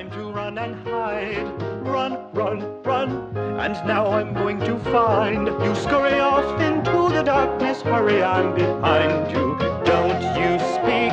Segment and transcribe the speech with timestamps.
[0.00, 1.60] Time to run and hide.
[1.82, 3.36] Run, run, run.
[3.36, 5.74] And now I'm going to find you.
[5.74, 7.82] Scurry off into the darkness.
[7.82, 9.58] Hurry, I'm behind you.
[9.84, 11.12] Don't you speak.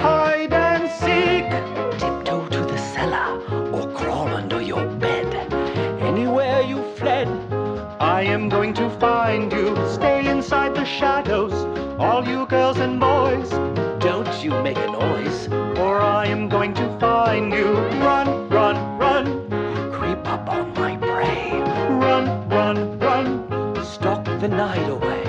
[0.00, 1.44] Hide and seek.
[2.00, 3.38] Tiptoe to the cellar
[3.70, 5.52] or crawl under your bed.
[6.00, 7.28] Anywhere you fled,
[8.00, 9.76] I am going to find you.
[9.92, 11.52] Stay inside the shadows,
[12.00, 13.50] all you girls and boys.
[14.00, 15.48] Don't you make a noise,
[17.36, 17.72] find you.
[18.02, 19.26] Run, run, run.
[19.92, 21.50] Creep up on my prey.
[21.90, 23.84] Run, run, run.
[23.84, 25.22] Stalk the night away.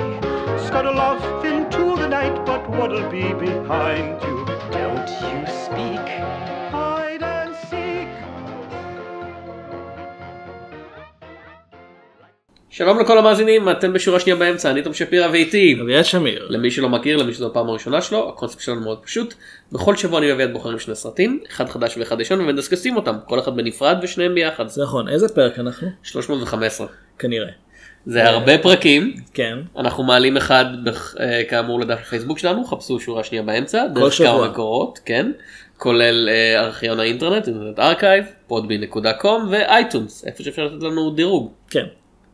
[0.66, 4.46] Scuttle off into the night, but what'll be behind you?
[4.72, 6.57] Don't you speak.
[12.78, 15.78] שלום לכל המאזינים, אתם בשורה שנייה באמצע, אני תום שפירא ואיתי.
[15.82, 16.48] אביעד שמיר.
[16.50, 19.34] למי שלא מכיר, למי שזו הפעם הראשונה שלו, הקונספט שלנו מאוד פשוט.
[19.72, 23.56] בכל שבוע אני ואביעד בוחרים שני סרטים, אחד חדש ואחד ישן, ומדסקסים אותם, כל אחד
[23.56, 24.68] בנפרד ושניהם ביחד.
[24.68, 25.88] זה נכון, איזה פרק אנחנו?
[26.04, 26.88] 315.
[27.20, 27.50] כנראה.
[28.06, 29.58] זה הרבה פרקים, כן.
[29.78, 30.66] אנחנו מעלים אחד
[31.20, 34.30] אה, כאמור לדף הפייסבוק שלנו, חפשו שורה שנייה באמצע, דרך שבוע.
[34.30, 35.32] כמה מקורות, כן,
[35.78, 41.86] כולל אה, ארכיון האינטרנט, Internet Archive, podbean.com ואייטיונס, איפה שאפשר לתת לנו דירוג, כן.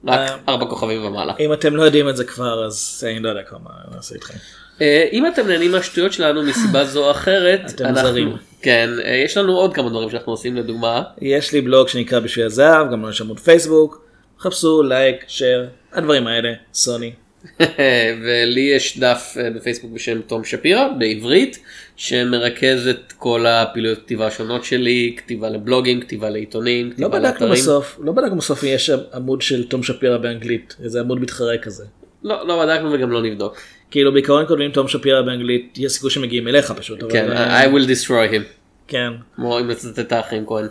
[0.08, 1.34] רק אה, ארבע כוכבים ומעלה.
[1.40, 4.34] אם אתם לא יודעים את זה כבר אז אני לא יודע כבר מה נעשה איתכם.
[4.82, 8.38] אה, אם אתם נהנים מהשטויות שלנו מסיבה זו או אחרת, אתם אנחנו- זרים.
[8.62, 12.46] כן, אה, יש לנו עוד כמה דברים שאנחנו עושים לדוגמה, יש לי בלוג שנקרא בשביל
[12.46, 14.02] הזהב, גם יש עמוד פייסבוק,
[14.40, 17.14] חפשו לייק, שייר, הדברים האלה, סוני.
[18.24, 21.60] ולי יש דף אה, בפייסבוק בשם תום שפירא בעברית
[21.96, 27.52] שמרכז את כל הפעילויות כתיבה השונות שלי כתיבה לבלוגים כתיבה לעיתונים לא כתיבה בדקנו לאתרים.
[27.52, 31.84] בסוף, לא בדקנו בסוף אם יש עמוד של תום שפירא באנגלית, איזה עמוד מתחרה כזה.
[32.24, 33.58] לא לא בדקנו וגם לא נבדוק
[33.92, 37.00] כאילו בעיקרון כותבים תום שפירא באנגלית, יש סיכוי שמגיעים אליך פשוט.
[37.12, 38.44] כן אה, I will destroy him
[38.88, 39.14] כן.
[39.36, 40.68] כמו אם לצטט את האחים כהן.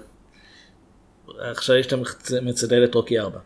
[1.38, 1.88] עכשיו יש
[2.42, 3.38] מצדד את רוקי 4.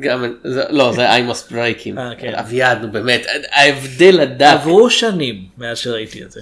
[0.00, 1.98] גם זה- לא זה I must break him.
[1.98, 2.34] אה, כן.
[2.34, 4.46] אביעד נו באמת ההבדל הדק.
[4.46, 6.40] עברו שנים מאז שראיתי את זה.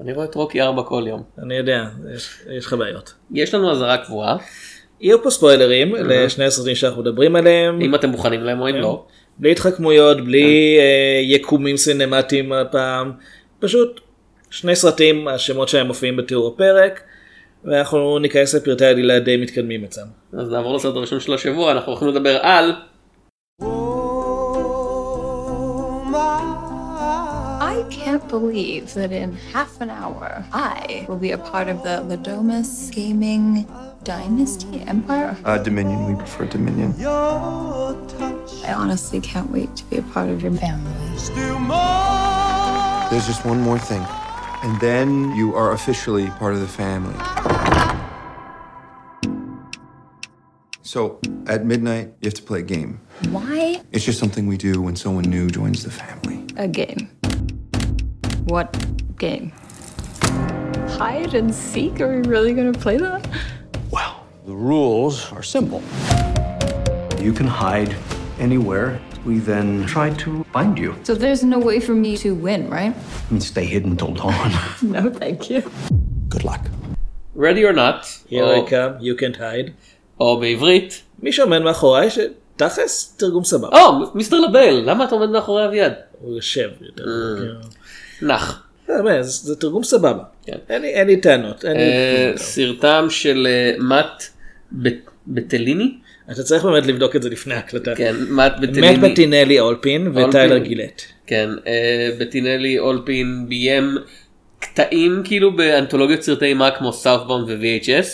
[0.00, 1.22] אני רואה את רוקי 4 כל יום.
[1.42, 1.84] אני יודע,
[2.14, 3.14] יש- יש לך בעיות.
[3.34, 4.36] יש לנו אזהרה קבועה
[5.00, 8.74] יהיו פה ספוילרים לשני הסרטים שאנחנו מדברים עליהם, אם אתם מוכנים להם או כן.
[8.74, 9.04] אם לא.
[9.38, 13.12] בלי התחכמויות, בלי אה, יקומים סינמטיים הפעם,
[13.60, 14.00] פשוט
[14.50, 17.00] שני סרטים, השמות שלהם מופיעים בתיאור הפרק,
[17.63, 20.07] ואנחנו ניכנס לפרטי עלילה די מתקדמים אצלם.
[20.33, 22.73] אז נעבור לסרט הראשון של השבוע אנחנו הולכים לדבר על
[27.75, 31.95] I can't believe that in half an hour, I will be a part of the
[32.09, 33.45] Ladomus Gaming
[34.03, 35.35] Dynasty Empire.
[35.43, 36.93] Uh, Dominion, we prefer Dominion.
[38.69, 40.93] I honestly can't wait to be a part of your family.
[43.09, 44.03] There's just one more thing.
[44.62, 47.14] And then you are officially part of the family.
[50.82, 53.00] So, at midnight, you have to play a game.
[53.30, 56.44] Why It's just something we do when someone new joins the family.
[56.56, 57.08] a game?
[58.44, 58.70] What
[59.16, 59.52] game?
[60.98, 62.00] Hide and seek?
[62.00, 63.26] Are we really gonna play that?
[63.90, 65.80] Well, the rules are simple.
[67.20, 67.94] You can hide
[68.38, 69.00] anywhere.
[69.26, 72.94] We then try to find you So there's no way for me to win, right?
[73.30, 74.50] and stay hidden till dawn.
[74.94, 75.60] No, thank you.
[76.34, 76.62] Good luck.
[77.46, 78.00] Ready or not
[78.30, 79.70] Here או- I come, you can't hide.
[80.20, 83.68] או בעברית מי שעומד מאחוריי, שתכלס תרגום סבבה.
[83.82, 87.04] או מיסטר לבל למה אתה עומד מאחורי אביעד הוא יושב יותר.
[87.38, 88.26] כן.
[88.26, 88.62] נח.
[88.88, 90.22] זה באמת, זה תרגום סבבה.
[90.46, 90.56] כן.
[90.68, 91.64] אין לי- טענות.
[91.64, 92.32] אה.
[92.36, 94.24] סרטם של אה, מאט
[95.26, 95.94] בטליני
[96.30, 97.94] אתה צריך באמת לבדוק את זה לפני ההקלטה.
[97.94, 100.58] כן מאט בטליני בטינלי אולפין וטיילר.
[100.58, 101.02] גילט.
[101.26, 103.98] כן אה, בטינלי אולפין ביים
[104.58, 108.06] קטעים כאילו באנתולוגיות סרטי מה כמו Southbound ו-VHS.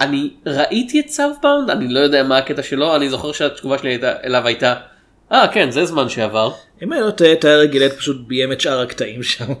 [0.00, 4.46] אני ראיתי את Southbound אני לא יודע מה הקטע שלו אני זוכר שהתשובה שלי אליו
[4.46, 4.74] הייתה
[5.32, 6.52] אה כן זה זמן שעבר.
[6.82, 9.52] אם אני לא טועה טיילר גילט פשוט ביים את שאר הקטעים שם.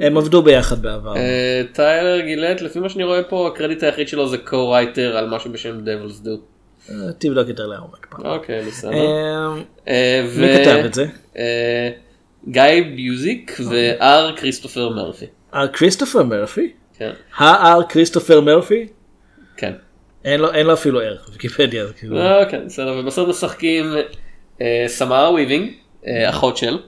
[0.00, 1.16] הם עבדו ביחד בעבר.
[1.16, 5.52] אה, טיילר גילט לפי מה שאני רואה פה הקרדיט היחיד שלו זה co-writer על משהו
[5.52, 6.30] בשם Devil's Due.
[7.18, 8.26] תבדוק יותר לעומק פעם.
[8.26, 8.90] אוקיי בסדר.
[8.92, 9.54] אה,
[9.88, 11.06] אה, מי כתב את זה?
[12.48, 12.62] גיא
[12.96, 15.26] ביוזיק ואר כריסטופר מרפי.
[15.52, 16.72] הר כריסטופר מרפי?
[16.98, 17.10] כן.
[17.36, 18.86] ההר כריסטופר מרפי?
[19.56, 19.72] כן.
[20.24, 21.86] אין לו אפילו ערך בוויקיפדיה.
[21.86, 22.16] זה כאילו-
[22.50, 23.94] כן בסדר ובסרט משחקים
[24.86, 25.70] סמרה וויבינג
[26.28, 26.78] אחות של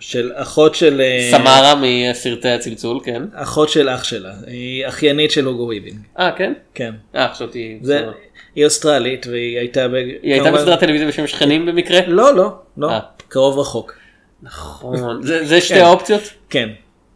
[0.00, 3.22] של אחות של אה, סמרה מסרטי הצלצול כן.
[3.34, 4.32] אחות של אח שלה.
[4.46, 5.96] היא אחיינית של הוגו ויבינג.
[6.18, 6.52] אה כן?
[6.74, 6.92] כן.
[7.16, 7.78] אה חשבתי.
[7.82, 8.12] זה בסדר.
[8.54, 12.00] היא אוסטרלית והיא הייתה ב- היא הייתה בסדרת טלוויזיה בשם שכנים במקרה?
[12.06, 12.98] לא לא לא אה.
[13.28, 13.92] קרוב רחוק.
[14.42, 15.22] נכון.
[15.22, 15.80] זה- זה שתי כן.
[15.84, 16.22] האופציות?
[16.50, 16.68] כן.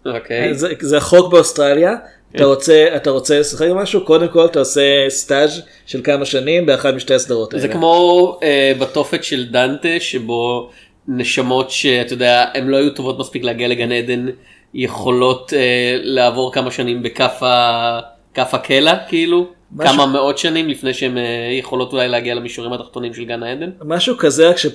[0.07, 0.55] אוקיי.
[0.55, 1.93] זה, זה חוק באוסטרליה
[2.37, 6.95] אתה רוצה אתה רוצה לשחק משהו קודם כל אתה עושה סטאז' של כמה שנים באחת
[6.95, 7.63] משתי הסדרות האלה.
[7.63, 10.71] זה כמו אה, בתופת של דנטה שבו
[11.09, 14.27] נשמות שאתה יודע הם לא היו טובות מספיק להגיע לגן עדן
[14.75, 15.59] יכולות אה,
[16.03, 18.01] לעבור כמה שנים בכף ה-
[18.35, 19.47] כף הקלע כאילו
[19.77, 21.23] משהו- כמה מאות שנים לפני שהן אה,
[21.59, 23.71] יכולות אולי להגיע למישורים התחתונים של גן העדן.
[23.85, 24.73] משהו כזה רק שפה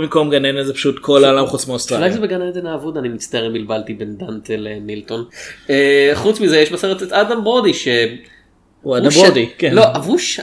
[0.00, 2.10] במקום גן עדן זה פשוט כל העולם חוץ אולי מאוסטרליה.
[2.12, 5.24] זה בגן העדן האבוד אני מצטער אם בלבלתי בין דנטה למילטון.
[5.70, 7.88] אה, חוץ מזה יש בסרט את אדם ברודי ש...
[7.88, 7.96] הוא
[8.82, 9.48] הוא אדם ש- ברודי.
[9.58, 9.74] כן.
[9.74, 10.40] לא, עברו ש...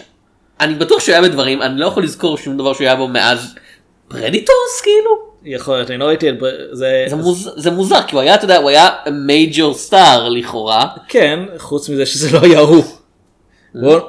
[0.59, 3.55] אני בטוח שהוא היה בדברים, אני לא יכול לזכור שום דבר שהוא היה בו מאז
[4.11, 5.31] Predators כאילו.
[5.43, 6.35] יכול להיות אני לא ראיתי את
[6.71, 7.49] זה זה, מוז...
[7.55, 10.87] זה מוזר כי הוא היה, אתה יודע, הוא היה major star לכאורה.
[11.07, 12.83] כן חוץ מזה שזה לא היה הוא.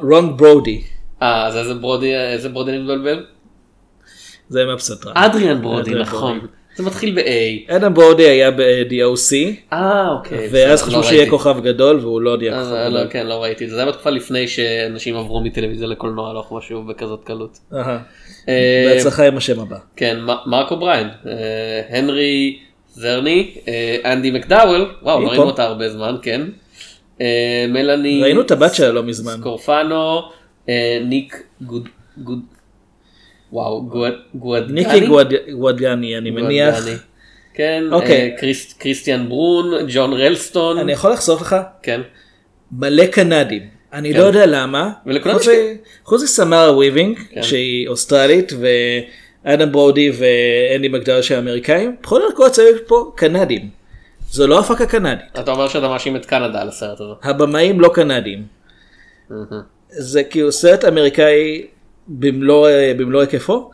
[0.03, 0.83] רון- ברודי.
[1.23, 3.25] אה, אז איזה ברודי, איזה ברודי אני מבלבל?
[4.49, 5.13] זה מהפסנתרן.
[5.17, 6.41] אדריאן ברודי, נכון.
[6.77, 7.77] זה מתחיל ב-A.
[7.77, 9.35] אדם ברודי היה ב-The O.C.
[9.73, 10.39] אה, אוקיי.
[10.51, 11.31] ואז בסדר, חשבו לא שיהיה.
[11.31, 13.01] כוכב גדול והוא לא נהיה אז, כוכב אה, גדול.
[13.01, 13.75] לא, כן, לא ראיתי את זה.
[13.77, 17.59] זה היה בתקופה לפני שאנשים עברו מטלוויזיה לקולנוע, לא חשוב בכזאת קלות.
[17.73, 17.99] אה,
[18.95, 19.77] בהצלחה עם השם הבא.
[19.97, 21.33] כן, מ- מרק אובריין, אה,
[21.99, 22.59] הנרי
[22.95, 25.43] צ'רני, אה, אנדי מקדאוול, וואו, לא ראינו.
[25.43, 26.41] אותה הרבה זמן, כן.
[27.21, 29.33] אה, מלאני ראינו את הבת שלה לא מזמן.
[29.41, 30.21] סקורפנו,
[30.69, 32.39] אה, ניק גוד, גוד,
[33.53, 33.83] וואו,
[34.35, 34.71] גואד-?
[34.71, 36.85] ניקי גואד- גואדגני אני מניח.
[37.55, 38.31] כן, אוקיי.
[38.31, 42.01] אה, קריס- קריסטיאן ברון, ג'ון רלסטון, אני יכול לחשוף לך כן.
[42.73, 43.63] מלא קנדים.
[43.93, 44.19] אני כן.
[44.19, 44.91] לא יודע למה.
[45.07, 45.49] ולכולם יש-
[46.05, 47.43] חוץ מסמרה וויבינג כן.
[47.43, 48.53] שהיא אוסטרלית
[49.45, 51.97] ואדם ברודי ואנדי מקדאוול שהם אמריקאים.
[52.03, 53.69] בכל זאת כל הצוות פה קנדים.
[54.31, 55.25] זו לא הפקה קנדית.
[55.41, 57.13] אתה אומר שאתה מאשים את קנדה על הסרט הזה.
[57.23, 58.43] הבמאים לא קנדים.
[59.89, 61.67] זה כאילו סרט אמריקאי
[62.09, 63.71] במלוא במלוא היקפו.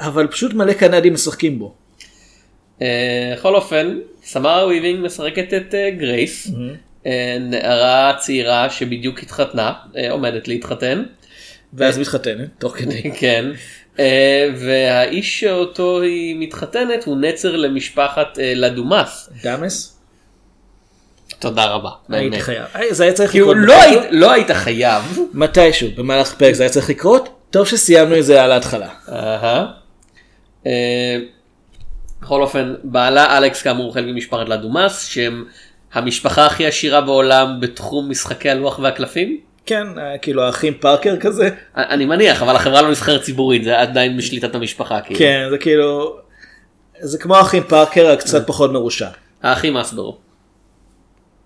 [0.00, 1.74] אבל פשוט מלא קנדים משחקים בו.
[2.82, 2.86] אה,
[3.36, 6.50] בכל אופן, סמרה וויבינג משחקת את אה, גרייס,
[7.06, 11.02] אה, נערה צעירה שבדיוק התחתנה, אה, עומדת להתחתן,
[11.74, 13.10] ואז מתחתנת תוך כדי.
[13.20, 13.46] כן,
[13.98, 19.30] אה, והאיש שאותו היא מתחתנת הוא נצר למשפחת אה, לדומאס.
[19.44, 19.92] דמאס?
[21.38, 21.90] תודה רבה.
[22.08, 22.40] באמת.
[22.42, 22.64] חייב.
[22.76, 23.82] אה, זה היה צריך לקרות לא.
[23.82, 25.02] היית- לא היית חייב.
[25.34, 27.28] מתישהו במהלך הפרק זה היה צריך לקרות.
[27.50, 28.88] טוב שסיימנו את זה על ההתחלה.
[29.08, 29.66] אהה.
[30.66, 31.16] אה,
[32.20, 35.44] בכל אופן, בעלה אלכס כאמור חלק ממשפחת לדומאס, שהם
[35.92, 39.40] המשפחה הכי עשירה בעולם בתחום משחקי הלוח והקלפים.
[39.66, 41.50] כן, אה, כאילו האחים פארקר כזה.
[41.76, 45.00] אני מניח, אבל החברה לא נסחרת ציבורית, זה עדיין בשליטת המשפחה.
[45.00, 45.18] כאילו.
[45.18, 46.16] כן, זה כאילו...
[47.00, 49.08] זה כמו האחים פארקר, רק קצת פחות מרושע.
[49.42, 50.18] האחים אסברו.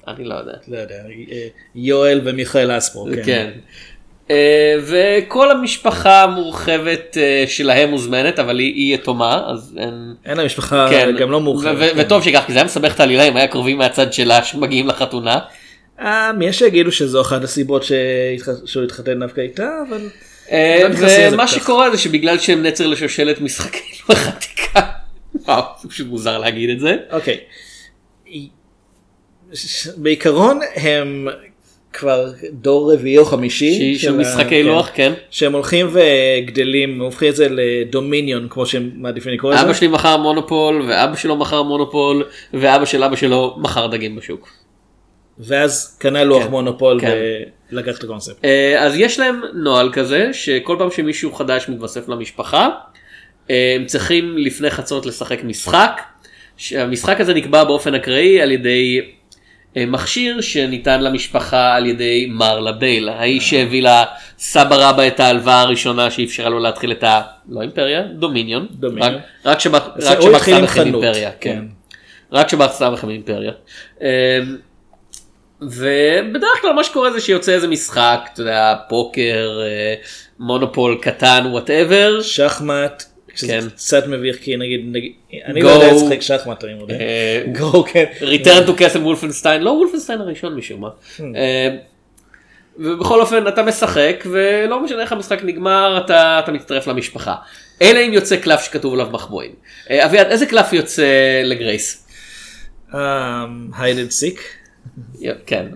[0.09, 0.53] אני לא יודע.
[0.69, 3.09] לא יודע, אה, יואל ומיכאל אספור.
[3.15, 3.23] כן.
[3.25, 3.51] כן.
[4.31, 10.15] אה, וכל המשפחה המורחבת אה, שלהם מוזמנת, אבל היא היא יתומה, אז אין...
[10.25, 11.77] אין למשפחה כן, גם לא מורחבת.
[11.79, 12.01] ו- כן.
[12.01, 15.39] וטוב שכך, כי זה היה מסבך את העלילה אם היה קרובים מהצד שלה שמגיעים לחתונה.
[16.01, 17.85] אה, יש שיגידו שזו אחת הסיבות
[18.65, 20.09] שהוא התחתן דווקא איתה, אבל...
[20.53, 21.49] לא ומה.
[21.49, 24.81] שקורה זה שבגלל שהם נצר לשושלת משחקי לוח עתיקה,
[25.35, 26.97] וואו, פשוט מוזר להגיד את זה.
[27.11, 27.39] אוקיי.
[29.97, 31.29] בעיקרון הם
[31.93, 33.99] כבר דור רביעי או חמישי.
[33.99, 34.67] של ה- משחקי כן.
[34.67, 35.13] לוח, כן.
[35.31, 39.63] שהם הולכים וגדלים, הופכים את זה לדומיניון כמו שהם מעדיפים לקרוא לזה.
[39.63, 44.49] אבא שלי מכר מונופול, ואבא שלו מכר מונופול, ואבא של אבא שלו מכר דגים בשוק.
[45.39, 47.17] ואז קנה לוח כן, מונופול כן.
[47.73, 48.45] ולקח את הקונספט.
[48.45, 52.69] אה, אז יש להם נוהל כזה, שכל פעם שמישהו חדש מתווסף למשפחה,
[53.51, 56.01] אה, הם צריכים לפני חצות לשחק משחק.
[56.57, 59.01] שהמשחק הזה נקבע באופן אקראי על ידי
[59.77, 66.49] מכשיר שניתן למשפחה על ידי מרלה בייל, האיש שהביא לסבא רבא את ההלוואה הראשונה שאפשרה
[66.49, 67.21] לו להתחיל את ה...
[67.49, 68.67] לא אימפריה, דומיניון.
[68.71, 69.15] דומיניון.
[69.15, 69.21] רק-
[70.67, 71.31] חנות, אימפריה.
[71.41, 71.59] כן.
[71.59, 71.65] כן.
[72.33, 73.53] רק שבהחסה לכם אימפריה.
[74.01, 74.07] אמ,
[75.63, 79.95] ובדרך כלל מה שקורה זה שיוצא איזה משחק, אתה יודע, פוקר, אה,
[80.39, 82.21] מונופול קטן, whatever.
[82.23, 83.05] שחמט,
[83.37, 83.69] כן.
[83.69, 85.13] קצת מביך כי נגיד, נגיד
[85.47, 85.65] אני Go.
[85.65, 86.95] לא יודע לשחק שחמט אני מודה.
[86.95, 88.05] אה, Go כן.
[88.21, 90.89] Return to Castle Wolfenstein, לא וולפנשטיין הראשון משום מה.
[90.89, 91.23] המ.
[91.37, 91.77] אה,
[92.79, 97.35] ובכל אופן אתה משחק ולא משנה איך המשחק נגמר אתה, אתה מצטרף למשפחה.
[97.83, 99.53] אלא אם יוצא קלף שכתוב עליו מחבואים.
[99.91, 101.07] אה, אביעד איזה קלף יוצא
[101.45, 102.07] לגרייס?
[103.79, 104.43] hide and seek.
[105.47, 105.67] כן,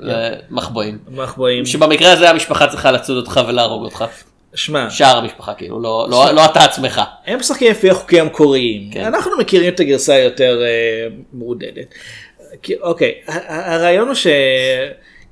[0.50, 0.98] מחבואים.
[1.08, 1.66] מחבואים.
[1.66, 4.04] שבמקרה הזה המשפחה צריכה לצוד אותך ולהרוג אותך.
[4.54, 7.00] שמע, שאר המשפחה כאילו, לא, לא, לא אתה עצמך.
[7.26, 8.90] הם משחקים לפי החוקים המקוריים.
[8.92, 9.04] כן.
[9.04, 11.94] אנחנו מכירים את הגרסה היותר אה, מעודדת.
[12.62, 13.14] כי- אוקיי,
[13.48, 14.16] הרעיון הוא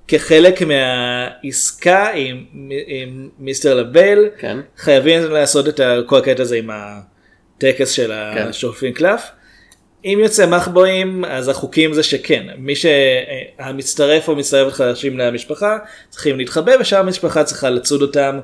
[0.09, 2.45] שכחלק מהעסקה עם,
[2.87, 4.57] עם מיסטר לבל, כן.
[4.79, 8.47] חייבים לעשות את כל הקטע הזה עם הטקס של כן.
[8.49, 9.23] השורפים קלף.
[10.05, 15.79] אם יוצא מחבואים אז החוקים זה שכן מי שהמצטרף או מצטרפת חדשים למשפחה
[16.11, 18.41] צריכים להתחבא ושאר המשפחה צריכה לצוד אותם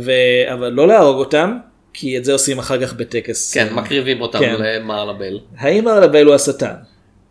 [0.00, 0.10] ו...
[0.52, 1.56] אבל לא להרוג אותם
[1.94, 3.54] כי את זה עושים אחר כך בטקס.
[3.54, 4.54] כן, מקריבים אותם כן.
[4.58, 5.38] למערלבל.
[5.58, 6.74] האם הרלבל הוא השטן?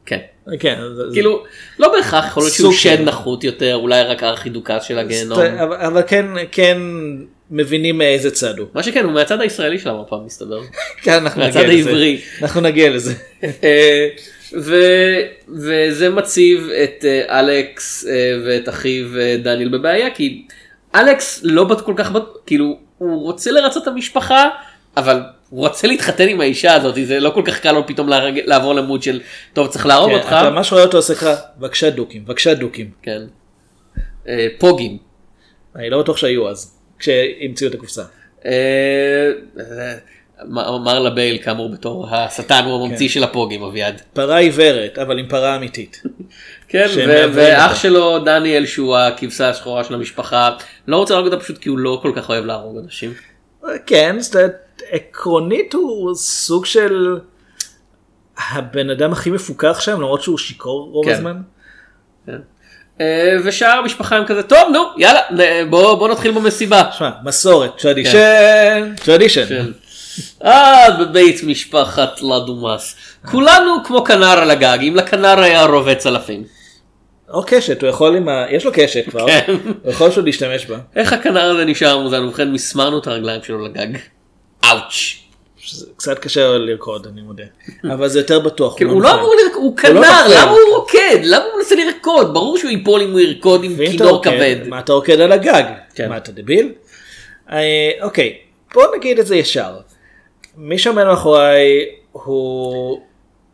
[0.05, 0.19] כן.
[0.59, 0.75] כן.
[0.95, 1.43] זה- זה- כאילו,
[1.79, 5.39] לא בהכרח, יכול להיות שהוא שד נחות יותר, אולי רק הארכידוקס של הגיהנום.
[5.39, 6.77] אבל, אבל כן כן
[7.51, 8.67] מבינים מאיזה צד הוא.
[8.73, 10.59] מה שכן, הוא מהצד הישראלי של המפה מסתבר.
[11.03, 11.89] כן אנחנו מהצד נגיע לזה.
[11.89, 12.21] העברי.
[12.41, 13.13] אנחנו נגיע לזה.
[13.63, 14.07] אה,
[14.61, 18.13] ו- וזה מציב את אה, אלכס אה,
[18.45, 20.43] ואת אחיו אה, דניאל בבעיה כי
[20.95, 22.65] אלכס לא בט- כל כך בט- כאילו
[22.97, 24.49] הוא רוצה לרצות את המשפחה
[24.97, 25.19] אבל
[25.49, 28.73] הוא רוצה להתחתן עם האישה הזאת זה לא כל כך קל לו פתאום להרג- לעבור
[28.73, 29.21] למוד של
[29.53, 32.91] טוב צריך להרוג כן, אותך אתה ממש רואה אותו עושה לך בבקשה דוקים בבקשה דוקים.
[33.01, 33.21] כן.
[34.27, 34.97] אה, פוגים.
[35.75, 38.03] אני לא בטוח שהיו אז כשהמציאו את הקופסה.
[38.45, 38.51] אה,
[39.59, 39.93] אה,
[40.47, 43.13] מר מר לבייל כאמור בתור השטן הוא הממציא כן.
[43.13, 44.01] של הפוגים אביעד.
[44.13, 46.03] פרה עיוורת אבל עם פרה אמיתית.
[46.71, 46.87] כן,
[47.33, 47.75] ואח.
[47.75, 50.49] שלו דניאל שהוא הכבשה השחורה של המשפחה
[50.87, 53.13] לא רוצה להרוג אותה פשוט כי הוא לא כל כך אוהב להרוג אנשים.
[53.85, 57.19] כן, זאת אומרת, עקרונית הוא סוג של
[58.37, 61.11] הבן אדם הכי מפוכח שם למרות שהוא שיכור רוב כן.
[61.11, 61.37] הזמן.
[63.01, 65.21] אה, ושאר המשפחה הם כזה טוב נו יאללה
[65.69, 66.83] בוא בוא נתחיל במסיבה.
[66.91, 67.81] שמע, מסורת, כן.
[67.81, 69.71] tradition, tradition.
[70.43, 76.60] אה בבית משפחת לה דומאס כולנו כמו כנר על הגג אם לכנר היה רובה צלפים.
[77.33, 78.45] או קשת, הוא יכול עם ה...
[78.49, 79.55] יש לו קשת כבר, כן.
[79.83, 80.77] הוא יכול פשוט להשתמש בה.
[80.95, 83.97] איך הכנר הזה נשאר מוזן ובכן מסמרנו את הרגליים שלו לגג.
[84.65, 85.17] אאוץ'.
[85.57, 87.43] שזה קצת קשה לרקוד, אני מודה.
[87.93, 88.75] אבל זה יותר בטוח.
[88.75, 89.19] כאילו, הוא לא נופל.
[89.19, 90.41] אמור לרקוד, הוא לא כנר.
[90.41, 91.19] למה הוא רוקד?
[91.23, 92.33] למה הוא מנסה לרקוד?
[92.33, 94.55] ברור שהוא ייפול אם הוא ירקוד עם כינור כבד.
[94.67, 95.63] מה אתה רוקד על הגג?
[95.95, 96.09] כן.
[96.09, 96.71] מה אתה דביל?
[97.51, 98.37] אה, אוקיי,
[98.73, 99.73] בוא נגיד את זה ישר.
[100.57, 103.01] מי שעומד מאחוריי הוא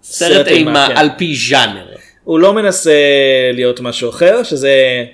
[0.03, 0.97] סרט אימה כן.
[0.97, 1.87] על פי ז'אנר.
[2.27, 2.91] הוא לא מנסה
[3.53, 5.05] להיות משהו אחר, שזה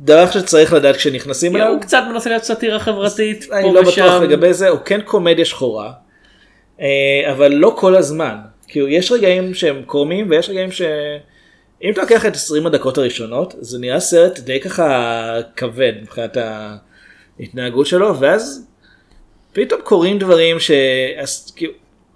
[0.00, 1.68] דבר שצריך לדעת כשנכנסים אליו.
[1.68, 4.22] הוא קצת מנסה להיות סאטירה חברתית, פה אני לא בטוח ושם.
[4.22, 5.92] לגבי זה, הוא כן קומדיה שחורה,
[6.80, 6.86] אה,
[7.32, 8.36] אבל לא כל הזמן.
[8.68, 10.82] כאילו יש רגעים שהם קומיים ויש רגעים ש...
[11.84, 16.36] אם אתה לוקח את 20 הדקות הראשונות, זה נראה סרט די ככה כבד מבחינת
[17.40, 18.66] ההתנהגות שלו, ואז
[19.52, 20.70] פתאום קורים דברים ש...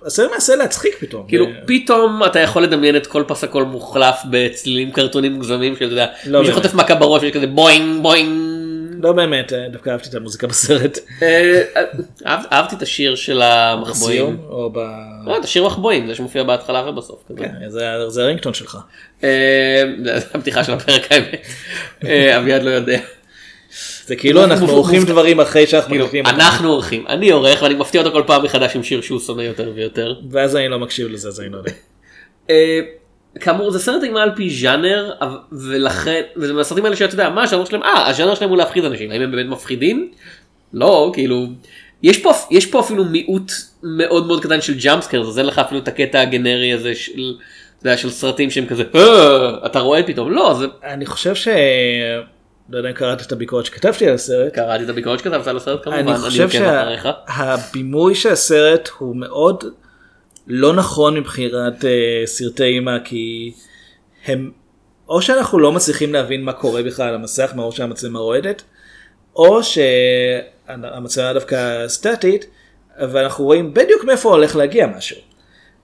[0.07, 1.25] הסרט מנסה להצחיק פתאום.
[1.29, 5.85] כאילו ו- פתאום אתה יכול לדמיין את כל פס הקול מוחלף בצלילים קרטונים מוגזמים שאתה
[5.85, 8.51] יודע, למי שחוטף מכה בראש יש כזה בוינג בוינג.
[9.03, 10.99] לא באמת, אה, דווקא אהבתי את המוזיקה בסרט.
[11.23, 11.63] אה,
[12.27, 14.39] אהב- אהבתי את השיר של המחבואים.
[14.49, 14.79] או ב...
[15.27, 17.25] לא, את השיר מחבואים זה שמופיע בהתחלה ובסוף.
[17.39, 18.79] כן, זה- הרינגטון שלך.
[19.25, 21.47] אה, זה הפתיחה של הפרק האמת.
[22.05, 22.99] אה, אביעד לא יודע.
[24.11, 26.27] זה כאילו אנחנו עורכים דברים אחרי שאנחנו כאילו, מקליטים.
[26.27, 29.73] אנחנו עורכים, אני עורך ואני מפתיע אותו כל פעם מחדש עם שיר שהוא שונא יותר
[29.75, 30.15] ויותר.
[30.31, 31.73] ואז אני לא מקשיב לזה אז אני לא יודע.
[32.51, 32.81] אה,
[33.41, 35.13] כאמור זה סרט אימה על פי ז'אנר
[35.53, 39.11] ולכן וזה מהסרטים האלה שאתה יודע מה הז'אנר שלהם אה הז'אנר שלהם הוא להפחיד אנשים
[39.11, 40.11] האם הם באמת מפחידים?
[40.73, 41.47] לא כאילו
[42.03, 43.53] יש פה יש פה אפילו מיעוט
[43.83, 47.35] מאוד מאוד קטן של ג'אמפסקר אז אין לך אפילו את הקטע הגנרי הזה של,
[47.97, 51.49] של סרטים שהם כזה "אה", אתה רואה פתאום לא זה אני חושב ש...
[52.71, 54.53] לא יודע אם קראת את הביקורת שכתבתי על הסרט.
[54.55, 56.49] קראתי את הביקורת שכתבת על הסרט כמובן אני חושב.
[56.51, 59.65] שהבימוי של הסרט הוא מאוד
[60.47, 63.53] לא נכון מבחינת אה, סרטי אימה כי
[64.27, 64.51] הם
[65.09, 68.63] או שאנחנו לא מצליחים להבין מה קורה בכלל על המסך מרוב שהמצלמה רועדת
[69.37, 72.47] או שהמצלמה דווקא סטטית
[73.01, 75.17] ואנחנו רואים בדיוק מאיפה הולך להגיע משהו.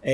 [0.06, 0.12] אה,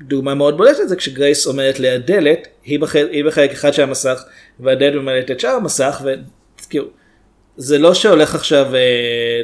[0.00, 4.24] דוגמה מאוד בולטת זה כשגרייס עומדת ליד דלת היא בחלק, היא בחלק אחד של המסך
[4.60, 6.86] והדלת ממלאת את שאר המסך וכאילו
[7.56, 8.80] זה לא שהולך עכשיו אה,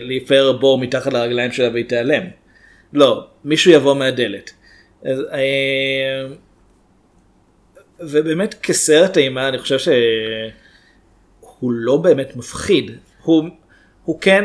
[0.00, 2.22] להיפאר בור מתחת לרגליים שלה והיא תיעלם.
[2.92, 4.50] לא, מישהו יבוא מהדלת.
[5.04, 6.26] אז, אה,
[8.00, 12.90] ובאמת כסרט אימה אני חושב שהוא לא באמת מפחיד.
[13.22, 13.44] הוא,
[14.04, 14.44] הוא כן,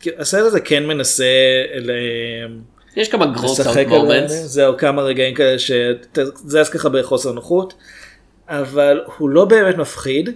[0.00, 1.24] כאילו, הסרט הזה כן מנסה
[1.74, 1.90] ל...
[2.98, 4.32] יש כמה גרוס לשחק אאוט על מומנטס.
[4.32, 7.74] זהו כמה רגעים כאלה שאתה זז ככה בחוסר נוחות
[8.48, 10.30] אבל הוא לא באמת מפחיד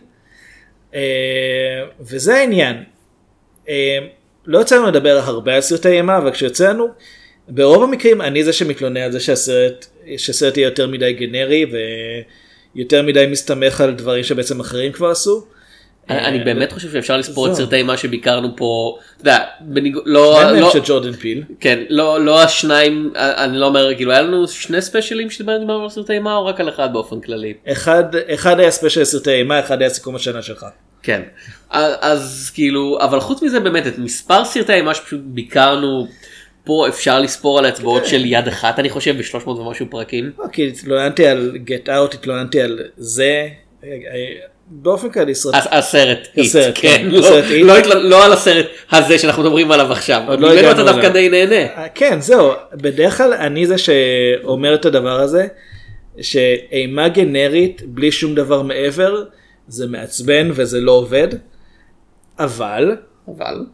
[0.95, 1.01] אה,
[2.01, 2.85] וזה העניין.
[3.69, 3.99] אה,
[4.47, 6.89] לא יצא לנו לדבר הרבה על סרטי אימה אבל כשיוצא לנו
[7.49, 11.67] ברוב המקרים אני זה שמתלונן על זה שהסרט שהסרט יהיה יותר מדי גנרי
[12.75, 15.47] ויותר מדי מסתמך על דברים שבעצם אחרים כבר עשו.
[16.19, 17.55] אני אני באמת חושב שאפשר לספור את.
[17.55, 20.71] סרטי אימה שביקרנו פה, אתה יודע, בניג- לא, לא,
[21.21, 21.43] פיל.
[21.61, 26.13] כן, לא, לא השניים, אני לא אומר, כאילו היה לנו שני ספיישלים שדיברנו על סרטי
[26.13, 27.55] אימה או רק על אחד באופן כללי?
[27.73, 28.05] אחד,
[28.35, 30.67] אחד היה ספיישל סרטי אימה, אחד היה סיכום השנה שלך.
[31.03, 31.23] כן.
[31.71, 36.07] אז, כאילו, אבל חוץ מזה באמת, את מספר סרטי האימה שפשוט ביקרנו
[36.65, 40.31] פה אפשר לספור על האצבעות של יד אחת אני חושב ב-300 ומשהו פרקים.
[40.53, 43.49] כי התלוננתי על גט אאוט, התלוננתי על זה.
[44.75, 45.55] באופן כללי סרט.
[45.55, 47.79] הס- הסרט, הסרט, כן, כן, לא-.
[47.95, 51.09] לא לא על הסרט הזה שאנחנו מדברים עליו עכשיו, לא ממנו אתה דווקא.
[51.09, 51.55] די נהנה.
[51.57, 55.47] אה, כן זהו בדרך כלל אני זה שאומר את הדבר הזה
[56.21, 59.25] שאימה גנרית בלי שום דבר מעבר
[59.69, 61.29] זה מעצבן וזה לא עובד
[62.39, 62.97] אבל
[63.29, 63.65] אבל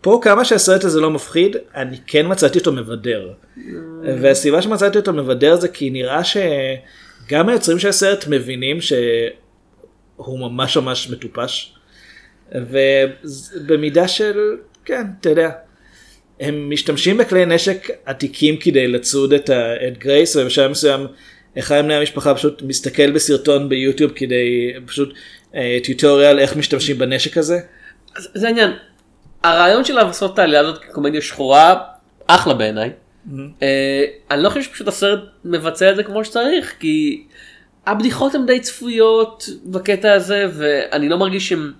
[0.00, 3.28] פה כמה שהסרט הזה לא מפחיד אני כן מצאתי אותו מבדר
[4.20, 8.78] והסיבה שמצאתי אותו מבדר זה כי נראה שגם היוצרים של הסרט מבינים
[10.22, 11.74] שהוא ממש ממש מטופש
[12.52, 15.50] ובמידה של כן אתה יודע
[16.40, 21.06] הם משתמשים בכלי נשק עתיקים כדי לצוד את, ה, את גרייס ובשלב מסוים
[21.58, 25.14] אחד מבני המשפחה פשוט מסתכל בסרטון ביוטיוב כדי פשוט
[25.54, 27.60] אה, טיוטוריאל איך משתמשים בנשק הזה.
[28.16, 28.70] אז זה העניין.
[29.42, 31.84] הרעיון של לעשות את העלייה הזאת כקומדיה שחורה
[32.26, 32.90] אחלה בעיניי.
[33.62, 37.24] אה, אני לא חושב שפשוט הסרט מבצע את זה כמו שצריך כי
[37.88, 41.72] הבדיחות הן די צפויות בקטע הזה ואני לא מרגיש שהן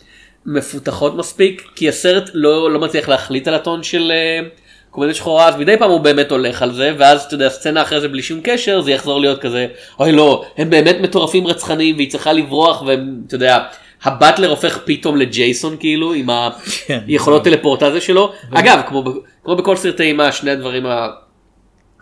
[0.46, 4.48] מפותחות מספיק כי הסרט לא, לא מצליח להחליט על הטון של אה,
[4.90, 8.00] קומדיה שחורה אז מדי פעם הוא באמת הולך על זה ואז אתה יודע סצנה אחרי
[8.00, 9.66] זה בלי שום קשר זה יחזור להיות כזה
[10.00, 13.58] אוי לא הם באמת מטורפים רצחניים והיא צריכה לברוח והם אתה יודע.
[14.02, 16.28] הבטלר הופך פתאום לג'ייסון כאילו עם
[16.86, 16.98] כן.
[17.06, 19.04] היכולות טלפורטציה שלו אגב כמו,
[19.44, 21.08] כמו בכל סרטי אימה שני הדברים ה...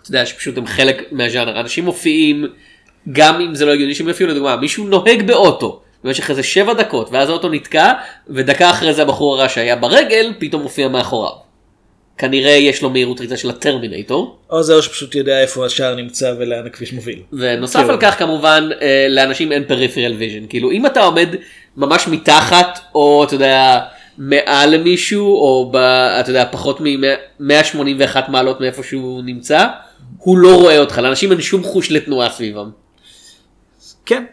[0.03, 2.47] אתה יודע שפשוט הם חלק מהז'אנר אנשים מופיעים
[3.13, 7.09] גם אם זה לא הגיוני שהם יופיעו לדוגמה מישהו נוהג באוטו במשך איזה שבע דקות
[7.13, 7.93] ואז האוטו נתקע
[8.29, 11.47] ודקה אחרי זה הבחור הרע שהיה ברגל פתאום מופיע מאחוריו.
[12.19, 16.35] כנראה יש לו מהירות ריצה של הטרמינטור או זה או שפשוט יודע איפה השער נמצא
[16.39, 17.19] ולאן הכביש מוביל.
[17.33, 17.93] ונוסף כאילו.
[17.93, 21.29] על כך כמובן אה, לאנשים אין peripheral vision כאילו אם אתה עומד
[21.77, 23.81] ממש מתחת או אתה יודע
[24.19, 25.77] מעל למישהו או ב,
[26.21, 29.67] אתה יודע פחות מ-181 מעלות מאיפה שהוא נמצא
[30.19, 32.71] הוא לא רואה אותך לאנשים אין שום חוש לתנועה סביבם.
[34.07, 34.25] כן.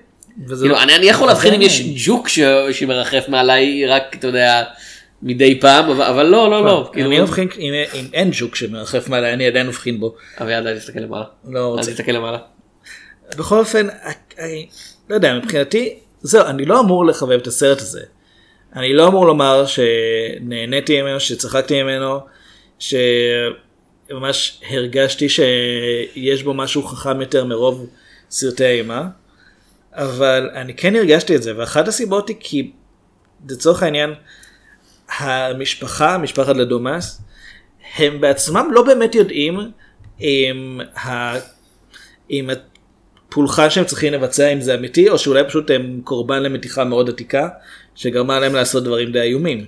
[0.48, 2.40] כאילו, לא- אני, אני יכול להבחין אם יש ג'וק ש,
[2.72, 4.64] שמרחף מעליי רק אתה יודע
[5.22, 9.08] מדי פעם אבל, אבל לא לא לא כאילו אני מבחין אם אם אין ג'וק שמרחף
[9.08, 10.16] מעליי אני עדיין מבחין בו.
[10.42, 11.26] אביעד אל תסתכל למעלה.
[11.48, 11.92] לא רוצה.
[11.92, 12.38] תסתכל למעלה.
[13.38, 13.88] בכל אופן,
[14.40, 14.68] אני
[15.10, 18.02] לא יודע, מבחינתי, זהו, אני לא אמור לחבב את הסרט הזה.
[18.76, 22.20] אני לא אמור לומר שנהניתי ממנו, שצחקתי ממנו,
[22.80, 27.88] שממש הרגשתי שיש בו משהו חכם יותר מרוב
[28.30, 29.08] סרטי האימה,
[29.96, 32.72] אבל אני כן הרגשתי את זה, ואחת הסיבות היא כי
[33.50, 34.14] לצורך העניין,
[35.18, 37.22] המשפחה, משפחת לדומאס,
[37.98, 39.60] הם בעצמם לא באמת יודעים
[40.22, 41.34] אם, ה...
[42.32, 42.50] אם
[43.30, 47.50] הפולחן שהם צריכים לבצע אם זה אמיתי או שאולי פשוט הם קורבן למתיחה מאוד עתיקה
[47.96, 49.66] שגרמה להם לעשות דברים די איומים.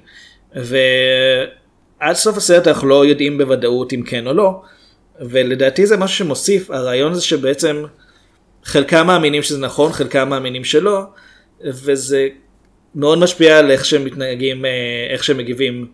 [0.55, 4.61] ועד סוף הסרט אנחנו לא יודעים בוודאות אם כן או לא
[5.19, 7.83] ולדעתי זה משהו שמוסיף הרעיון זה שבעצם
[8.65, 11.01] חלקם מאמינים שזה נכון חלקם מאמינים שלא
[11.63, 12.27] וזה
[12.95, 14.71] מאוד משפיע על איך שהם מתנהגים אה,
[15.09, 15.87] איך שהם מגיבים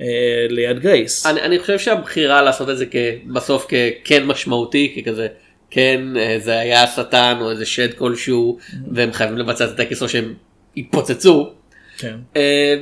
[0.00, 0.06] אה,
[0.48, 1.26] ליד גרייס.
[1.26, 2.84] אני, אני חושב שהבחירה לעשות את זה
[3.26, 5.26] בסוף ככן משמעותי ככזה
[5.70, 8.58] כן אה, זה היה השטן או איזה שד כלשהו
[8.92, 10.34] והם חייבים לבצע את הטקס או שהם
[10.76, 11.50] יתפוצצו.
[11.98, 12.16] כן.
[12.36, 12.74] אה,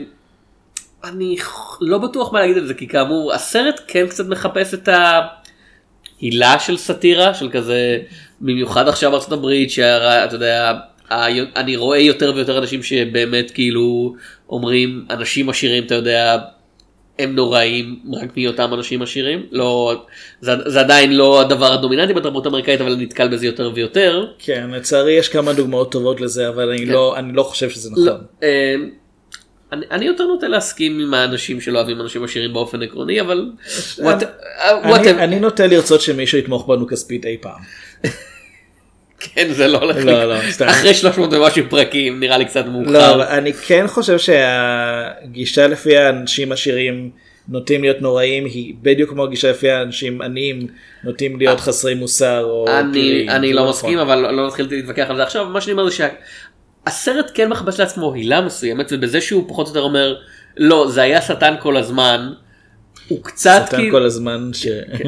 [1.05, 1.37] אני
[1.81, 6.77] לא בטוח מה להגיד על זה כי כאמור הסרט כן קצת מחפש את ההילה של
[6.77, 7.99] סאטירה של כזה
[8.41, 10.73] במיוחד עכשיו בארצות הברית שאתה יודע
[11.57, 14.15] אני רואה יותר ויותר אנשים שבאמת כאילו
[14.49, 16.39] אומרים אנשים עשירים אתה יודע
[17.19, 20.03] הם נוראים רק מהיותם אנשים עשירים לא
[20.41, 24.27] זה, זה עדיין לא הדבר הדומיננטי בתרבות האמריקאית אבל אני נתקל בזה יותר ויותר.
[24.39, 26.93] כן, לצערי יש כמה דוגמאות טובות לזה, אבל אני, כן.
[26.93, 28.25] לא, אני לא חושב שזה לא, נכון.
[28.43, 28.75] אה,
[29.73, 33.51] אני, אני יותר נוטה להסכים עם האנשים שלא אוהבים אנשים עשירים באופן עקרוני אבל
[33.99, 35.19] what- אה, אני, whatever.
[35.19, 37.61] אני נוטה לרצות שמישהו יתמוך בנו כספית אי פעם.
[39.21, 40.25] כן זה לא הולך לא.
[40.25, 40.67] לא, סתם.
[40.69, 43.15] אחרי 300 ומשהו פרקים נראה לי קצת לא, מאוחר.
[43.15, 47.11] אבל אני כן חושב שהגישה לפיה אנשים עשירים
[47.49, 50.67] נוטים להיות נוראים היא בדיוק כמו הגישה לפיה אנשים עניים
[51.05, 53.31] נוטים להיות חסרי מוסר או אני פליליים.
[53.31, 53.71] אני לא נכון.
[53.71, 55.97] מסכים אבל לא נתחיל להתווכח על זה עכשיו מה שאני אומר זה
[56.87, 60.17] שהסרט כן מחפש לעצמו הילה מסוימת ובזה שהוא פחות או יותר אומר
[60.57, 62.33] לא זה היה שטן כל הזמן.
[63.09, 64.67] הוא קצת שטן כאילו כל הזמן ש...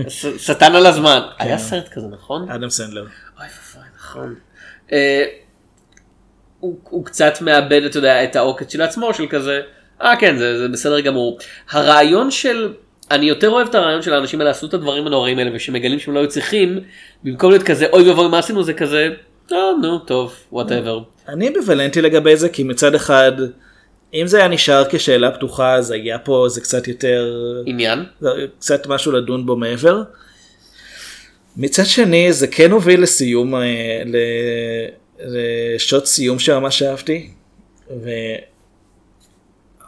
[0.09, 2.51] ש- שטן על הזמן היה סרט כזה נכון?
[2.51, 3.05] אדם סנדלר.
[4.13, 4.35] נכון.
[4.93, 5.25] אה,
[6.61, 9.61] הוא הוא קצת מאבד אתה יודע את העוקץ של עצמו של כזה
[10.03, 11.39] אה כן זה זה בסדר גמור
[11.71, 12.73] הרעיון של
[13.11, 16.15] אני יותר אוהב את הרעיון של האנשים האלה עשו את הדברים הנוראים האלה ושמגלים שהם
[16.15, 16.81] לא היו צריכים
[17.25, 19.09] במקום להיות כזה אוי ואבוי מה עשינו זה כזה
[19.53, 23.33] "אה, נו טוב וואטאבר אני אמביוולנטי לגבי זה כי מצד אחד
[24.15, 27.35] אם זה היה נשאר כשאלה פתוחה אז היה פה זה קצת יותר
[27.67, 28.05] עניין.
[28.59, 30.03] קצת משהו לדון בו מעבר.
[31.57, 34.89] מצד שני זה כן הוביל לסיום, אה, ל-
[35.25, 37.31] לשוט סיום שממש אהבתי.
[38.03, 38.09] ו...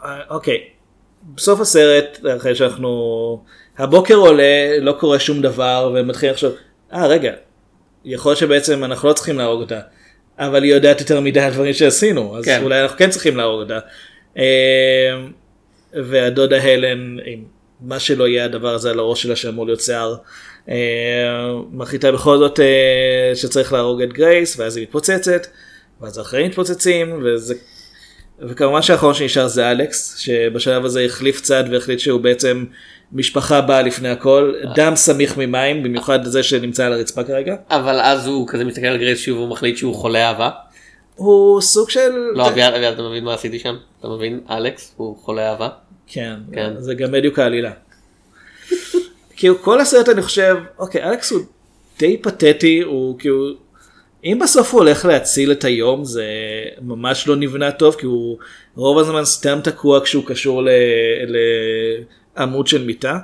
[0.05, 0.63] אה, אוקיי,
[1.35, 3.43] בסוף הסרט, אחרי שאנחנו,
[3.77, 6.55] הבוקר עולה, לא קורה שום דבר, ומתחילים לחשוב,
[6.93, 7.31] אה רגע,
[8.05, 9.79] יכול להיות שבעצם אנחנו לא צריכים להרוג אותה,
[10.39, 12.63] אבל היא יודעת יותר מדי על דברים שעשינו, אז כן.
[12.63, 13.79] אולי אנחנו כן צריכים להרוג אותה.
[14.37, 14.43] אה,
[15.93, 17.43] והדודה הלן, עם
[17.81, 20.15] מה שלא יהיה הדבר הזה על הראש שלה שאמור להיות שיער,
[21.71, 25.47] מחליטה בכל זאת אה, שצריך להרוג את גרייס, ואז היא מתפוצצת,
[26.01, 27.55] ואז האחרים מתפוצצים, וזה...
[28.39, 32.65] וכמובן שהאחרון שנשאר זה אלכס, שבשלב הזה החליף צד והחליט שהוא בעצם
[33.11, 37.55] משפחה באה לפני הכל, דם סמיך ממים, במיוחד זה שנמצא על הרצפה כרגע.
[37.69, 40.49] אבל אז הוא כזה מסתכל על גרייס שוב והוא מחליט שהוא חולה אהבה.
[41.15, 42.11] הוא סוג של...
[42.33, 43.75] לא אביעד, אתה מבין מה עשיתי שם?
[43.99, 44.39] אתה מבין?
[44.49, 45.69] אלכס הוא חולה אהבה.
[46.07, 46.73] כן, כן.
[46.77, 47.71] זה גם בדיוק העלילה.
[49.35, 51.41] כאילו כל הסרט אני חושב, אוקיי, אלכס הוא
[51.99, 53.53] די פתטי, הוא כאילו,
[54.23, 56.25] אם בסוף הוא הולך להציל את היום זה
[56.81, 58.37] ממש לא נבנה טוב, כי הוא
[58.75, 60.69] רוב הזמן סתם תקוע כשהוא קשור ל-
[62.37, 63.19] לעמוד של מיטה.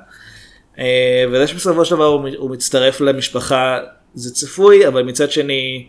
[0.80, 2.06] אה, וזה שבסופו של דבר
[2.38, 3.80] הוא מצטרף למשפחה
[4.14, 5.88] זה צפוי, אבל מצד שני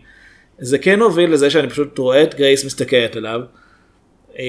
[0.59, 3.39] זה כן הוביל לזה שאני פשוט רואה את גרייס מסתכלת עליו.
[4.39, 4.43] אה,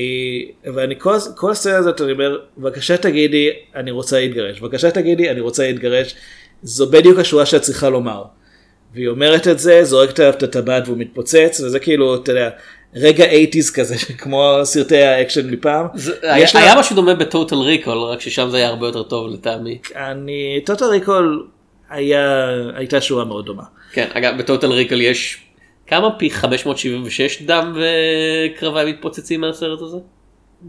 [0.75, 5.41] ואני כל, כל הסצנה הזאת אני אומר בבקשה תגידי אני רוצה להתגרש בבקשה תגידי אני
[5.41, 6.15] רוצה להתגרש
[6.63, 8.23] זו בדיוק השורה שאת צריכה לומר.
[8.95, 12.51] והיא אומרת את זה זורקת עליו את הטבעת והוא מתפוצץ וזה כאילו אתה יודע
[12.95, 15.87] רגע 80's כזה כמו סרטי האקשן מפעם.
[15.95, 19.29] זה- היה לה- היה משהו דומה בטוטל ריקול רק ששם זה היה הרבה יותר טוב
[19.33, 19.79] לטעמי.
[19.97, 21.47] אני טוטל ריקול
[21.91, 23.63] היה הייתה שורה מאוד דומה.
[23.93, 25.41] כן אגב בטוטל ריקול יש
[25.87, 26.11] כמה?
[26.19, 29.97] פי 576 דם וקרביים מתפוצצים מהסרט הזה.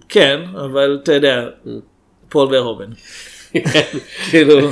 [0.09, 1.47] כן אבל אתה יודע
[2.29, 2.85] פול ורהובן
[4.29, 4.69] כאילו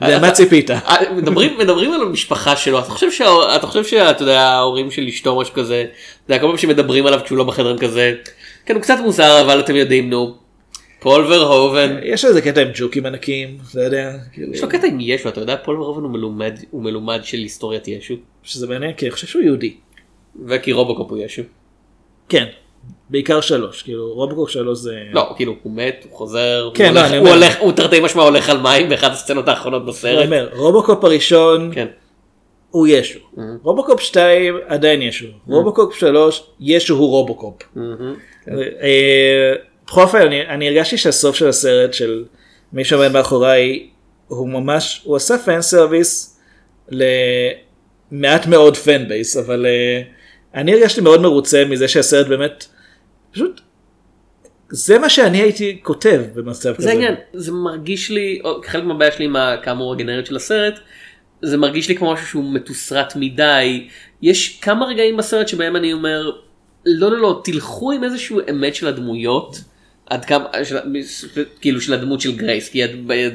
[0.00, 0.76] למה ציפית אה,
[1.16, 5.38] מדברים מדברים על המשפחה שלו אתה חושב שה- אתה חושב שאתה יודע ההורים של אשתו
[5.40, 5.84] משהו כזה
[6.26, 8.14] אתה יודע, כל פעם שמדברים עליו כשהוא לא בחדר הם כזה
[8.66, 10.34] כן הוא קצת מוזר אבל אתם יודעים נו.
[11.00, 14.98] פול ורהובן יש איזה קטע עם ג'וקים ענקיים אתה יודע כאילו יש לו קטע עם
[15.00, 16.02] ישו אתה יודע פול ורהובן
[16.70, 18.14] הוא מלומד של היסטוריית ישו
[18.44, 19.74] שזה מעניין כי אני חושב שהוא יהודי
[20.46, 21.42] וכי רובוקופ הוא ישו.
[22.28, 22.44] כן
[23.10, 27.00] בעיקר שלוש כאילו רובוקופ שלוש זה לא כאילו הוא מת הוא חוזר כן, הוא לא,
[27.00, 30.24] הולך- הוא הולך הוא תרתי משמע הולך על מים באחת הסצנות האחרונות בסרט.
[30.24, 31.86] אומר רובוקופ הראשון כן.
[32.70, 33.18] הוא ישו
[33.62, 37.62] רובוקופ 2 עדיין ישו רובוקופ 3 ישו הוא רובוקופ.
[38.48, 39.52] אה,
[39.86, 42.24] בכל אופן אני, אני הרגשתי שהסוף של הסרט של
[42.72, 43.86] מי שעומד מאחוריי
[44.28, 46.40] הוא ממש הוא עשה fan service
[48.14, 50.02] למעט מאוד fan base אבל אה,
[50.54, 52.64] אני הרגשתי מאוד מרוצה מזה שהסרט באמת
[53.32, 53.60] פשוט
[54.68, 56.82] זה מה שאני הייתי כותב במצב כזה.
[56.82, 60.78] זה העניין זה מרגיש לי חלק מהבעיה שלי עם כאמור הגנרית של הסרט
[61.42, 63.88] זה מרגיש לי כמו משהו שהוא מתוסרט מדי
[64.22, 66.30] יש כמה רגעים בסרט שבהם אני אומר
[66.86, 69.60] לא לא לא תלכו עם איזשהו אמת של הדמויות
[70.06, 70.76] עד כמה של,
[71.60, 72.82] כאילו של הדמות של גרייס כי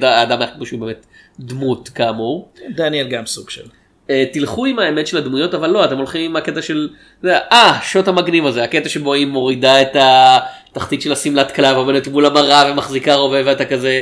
[0.01, 1.05] האדם כמו שהוא באמת
[1.39, 2.51] דמות כאמור.
[2.75, 3.65] דניאל גם סוג של.
[4.09, 6.89] אה, תלכו עם האמת של הדמויות אבל לא אתם הולכים עם הקטע של
[7.25, 12.25] אה שוט המגניב הזה הקטע שבו היא מורידה את התחתית של השמלת כלה ועומדת מול
[12.25, 14.01] המראה ומחזיקה רובה ואתה כזה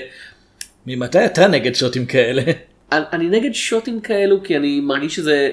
[0.87, 2.41] ממתי אתה נגד שוטים כאלה?
[2.91, 5.49] אני, אני נגד שוטים כאלו כי אני מרגיש שזה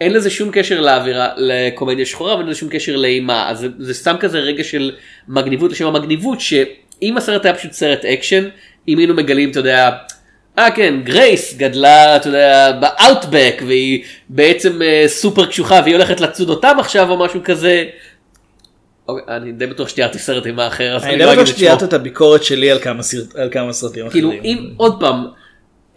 [0.00, 3.94] אין לזה שום קשר לאווירה לקומדיה שחורה ואין לזה שום קשר לאימה אז זה, זה
[3.94, 4.92] סתם כזה רגע של
[5.28, 8.48] מגניבות לשם המגניבות שאם הסרט היה פשוט סרט אקשן
[8.88, 9.90] אם היינו מגלים אתה יודע.
[10.58, 16.20] אה כן גרייס גדלה אתה יודע ב outback והיא בעצם אה, סופר קשוחה והיא הולכת
[16.20, 17.84] לצוד אותם עכשיו או משהו כזה.
[19.08, 21.48] אוקיי, אני די בטוח שתיארתי סרט אימה אחר אז אני אני די לא בטוח אגיד
[21.52, 21.66] את שמו.
[21.66, 24.44] שתיארת את הביקורת שלי על כמה סרט- על כמה סרטים כאילו אחרים.
[24.44, 25.24] אם עוד פעם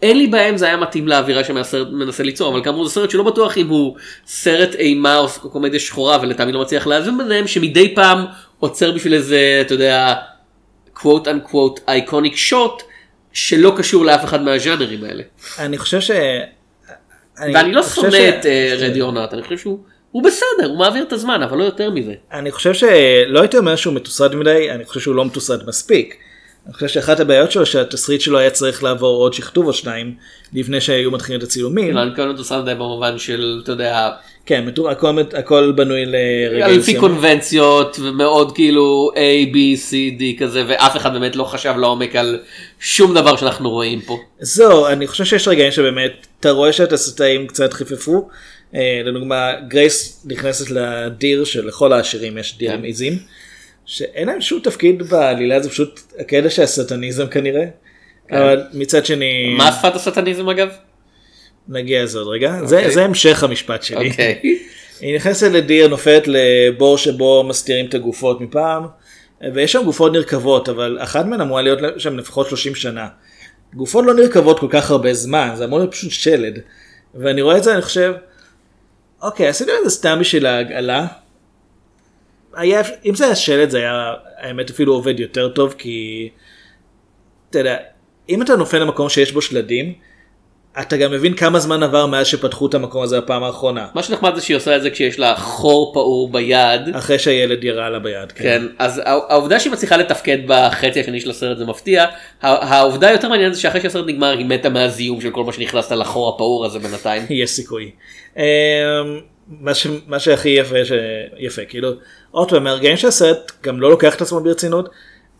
[0.02, 3.10] אין לי בעיה אם זה היה מתאים לאווירה שהסרט מנסה ליצור אבל כאמור זה סרט
[3.10, 7.94] שלא בטוח אם הוא סרט אימה או קומדיה שחורה ולטעמי לא מצליח לאזן ביניהם שמדי
[7.94, 8.24] פעם
[8.58, 10.14] עוצר בשביל איזה אתה יודע
[10.92, 12.82] קוואט אנקוואט אייקוניק שוט
[13.32, 15.22] שלא קשור לאף אחד מהז'אנרים האלה.
[15.58, 16.10] אני חושב ש...
[17.54, 18.46] ואני לא שונא ש- את
[18.78, 19.78] רדי אורנט אני חושב שהוא
[20.10, 22.12] הוא בסדר הוא מעביר את הזמן אבל לא יותר מזה.
[22.32, 26.14] אני חושב שלא הייתי אומר שהוא מתוסרט מדי, אני חושב שהוא לא מתוסרט מספיק.
[26.66, 30.14] אני חושב שאחת הבעיות שלו שהתסריט שלו היה צריך לעבור עוד שכתוב או שניים
[30.52, 31.94] לפני שהיו מתחילים את הצילומים.
[31.94, 34.10] לא, אני מתכוון לתוסרט די במובן של אתה יודע
[34.48, 36.96] כן, הכל, הכל בנוי לרגעים לפי.
[36.96, 42.40] קונבנציות ומאוד כאילו A, B, C, D כזה ואף אחד באמת לא חשב לעומק על
[42.80, 44.18] שום דבר שאנחנו רואים פה.
[44.40, 48.28] זהו, אני חושב שיש רגעים שבאמת אתה רואה שהתסריטאים קצת חיפפו.
[48.74, 53.18] אה, לדוגמה, גרייס נכנסת לדיר שלכל העשירים יש דיר עם עיזים.
[53.86, 57.64] שאין להם שום תפקיד בעלילה זה פשוט הקטע של הסטניזם כנראה.
[58.28, 58.36] כן.
[58.36, 60.68] אבל מצד שני מה שפת הסטניזם אגב?
[61.68, 62.92] נגיע לזה עוד רגע זה אוקיי.
[62.92, 64.10] זה המשך המשפט שלי.
[64.10, 64.40] אוקיי.
[65.00, 68.86] היא נכנסת לדיר נופלת לבור שבו מסתירים את הגופות מפעם
[69.54, 73.08] ויש שם גופות נרקבות אבל אחת מהן אמורה להיות שם לפחות 30 שנה.
[73.74, 76.58] גופות לא נרקבות כל כך הרבה זמן זה אמור להיות פשוט שלד.
[77.14, 78.14] ואני רואה את זה אני חושב
[79.22, 81.06] אוקיי עשיתם את זה סתם בשביל ההגעלה.
[82.54, 86.28] היה, אם זה היה שלד זה היה האמת אפילו עובד יותר טוב כי
[87.50, 87.76] אתה יודע
[88.28, 89.94] אם אתה נופל למקום שיש בו שלדים
[90.80, 93.86] אתה גם מבין כמה זמן עבר מאז שפתחו את המקום הזה בפעם האחרונה.
[93.94, 96.80] מה שנחמד זה שהיא עושה את זה כשיש לה חור פעור ביד.
[96.96, 98.32] אחרי שהילד ירה לה ביד.
[98.32, 98.42] כן.
[98.44, 102.04] כן, אז הע- העובדה שהיא מצליחה לתפקד בחצי השני של הסרט זה מפתיע.
[102.42, 105.90] הע- העובדה היותר מעניינת זה שאחרי שהסרט נגמר היא מתה מהזיהום של כל מה שנכנס
[105.90, 107.22] לה לחור הפעור הזה בינתיים.
[107.42, 107.90] יש סיכוי.
[108.36, 108.42] אמ,
[109.48, 109.86] מה, ש...
[110.06, 110.92] מה שהכי יפה, ש...
[111.38, 111.90] יפה, כאילו,
[112.30, 114.88] עוד פעם, מהרגעים שהסרט גם לא לוקח את עצמו ברצינות,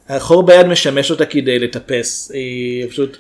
[0.08, 3.16] החור ביד משמש אותה כדי לטפס, היא פשוט,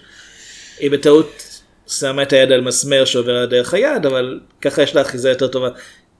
[0.80, 1.42] היא בטעות
[1.88, 5.68] שמה את היד על מסמר שעובר דרך היד, אבל ככה יש לה אחיזה יותר טובה.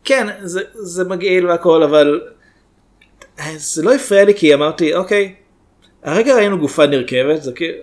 [0.05, 2.21] כן, זה, זה מגעיל והכל, אבל
[3.57, 5.35] זה לא הפריע לי כי אמרתי, אוקיי,
[6.05, 7.79] הרגע ראינו גופה נרכבת, זה כאילו,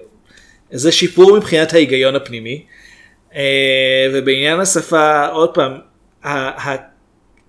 [0.72, 2.66] זה שיפור מבחינת ההיגיון הפנימי.
[3.36, 5.78] אה, ובעניין השפה, עוד פעם,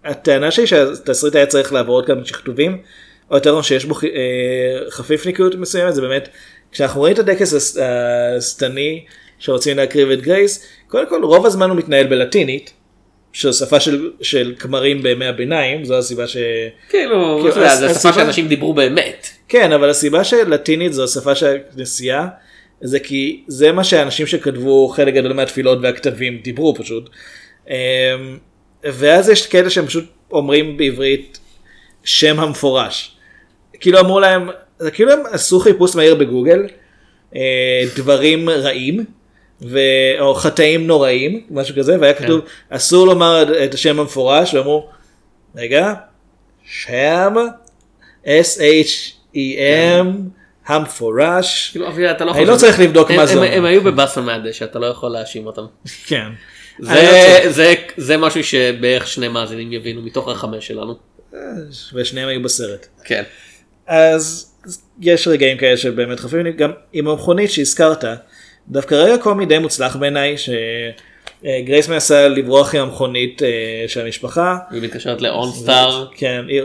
[0.05, 2.79] הטענה שלי שהתסריט היה צריך לעבור עוד כמה שכתובים,
[3.31, 6.29] או יותר נכון שיש בו אה, חפיפניקיות מסוימת, זה באמת,
[6.73, 7.77] כשאנחנו רואים את הטקס הס-
[8.37, 9.05] השטני
[9.39, 12.73] שרוצים להקריב את גרייס, קודם כל רוב הזמן הוא מתנהל בלטינית,
[13.33, 16.37] שזו שפה של, של כמרים בימי הביניים, זו הסיבה ש...
[16.89, 19.27] כאילו, כאילו, זו הסיבה- שאנשים דיברו באמת.
[19.49, 22.29] כן, אבל הסיבה שלטינית זו השפה של הכנסייה,
[22.81, 27.11] זה כי זה מה שאנשים שכתבו חלק גדול מהתפילות והכתבים דיברו פשוט.
[27.69, 27.75] אמ,
[28.85, 31.39] ואז יש כאלה שהם פשוט אומרים בעברית
[32.05, 33.17] שם המפורש.
[33.81, 34.49] כאילו אמרו להם,
[34.93, 36.67] כאילו הם עשו חיפוש מהיר בגוגל,
[37.37, 37.41] אה,
[37.97, 39.05] דברים רעים,
[39.63, 39.79] ו...
[40.21, 42.41] או חטאים נוראים, משהו כזה, והיה כתוב,
[42.71, 44.89] אסור לומר את השם המפורש, ואמרו,
[45.57, 45.95] רגע,
[46.65, 47.35] שם,
[48.25, 50.07] S-H-E-M,
[50.67, 53.53] המפורש, כאילו, אבי, אתה לא אני חושב- לא צריך לבדוק מה זה הם- אומר.
[53.53, 55.63] הם היו בבאסה מהדשא, אתה לא יכול להאשים אותם.
[56.07, 56.27] כן.
[56.81, 57.53] זה- אני לא.
[57.97, 60.95] זה- משהו שבערך שני מאזינים יבינו מתוך החמש שלנו.
[61.95, 62.87] ושניהם היו בסרט.
[63.05, 63.23] כן.
[63.87, 64.53] אז
[65.01, 68.05] יש רגעים כאלה שבאמת חפים גם עם המכונית שהזכרת,
[68.69, 74.59] דווקא רגע קומי די מוצלח בעיניי, שגרייס מנסה לברוח עם המכונית אה, של המשפחה.
[74.71, 76.07] היא מתקשרת לאונסטאר.
[76.17, 76.63] כן, היא,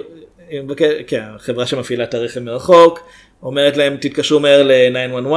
[0.49, 2.99] היא מבקש, כן, חברה שמפעילה את הרכב מרחוק,
[3.43, 5.29] אומרת להם תתקשרו מהר ל-911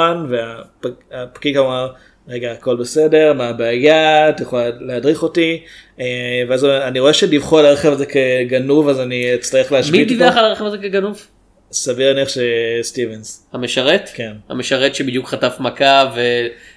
[1.11, 1.93] והפקיק אמר
[2.29, 5.63] רגע הכל בסדר מה הבעיה את יכולה להדריך אותי
[6.01, 6.05] אה,
[6.49, 10.45] ואז אני רואה שדיווחו על הרכב הזה כגנוב אז אני אצטרך מי להשבית דיווח על
[10.45, 11.27] הרכב הזה כגנוב?
[11.75, 13.47] סביר להניח שסטיבנס.
[13.53, 14.11] המשרת?
[14.15, 14.33] כן.
[14.49, 16.11] המשרת שבדיוק חטף מכה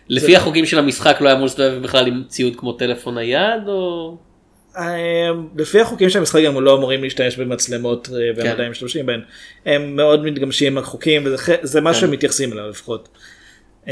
[0.10, 4.18] ולפי החוקים של המשחק לא היה אמור להסתובב בכלל עם ציוד כמו טלפון נייד או...
[5.58, 8.48] לפי החוקים של המשחק גם לא אמורים להשתמש במצלמות והם כן.
[8.48, 9.22] עדיין משתמשים בהן.
[9.66, 12.00] הם מאוד מתגמשים עם החוקים וזה זה מה כן.
[12.00, 13.10] שמתייחסים אליו לפחות.
[13.84, 13.92] אתה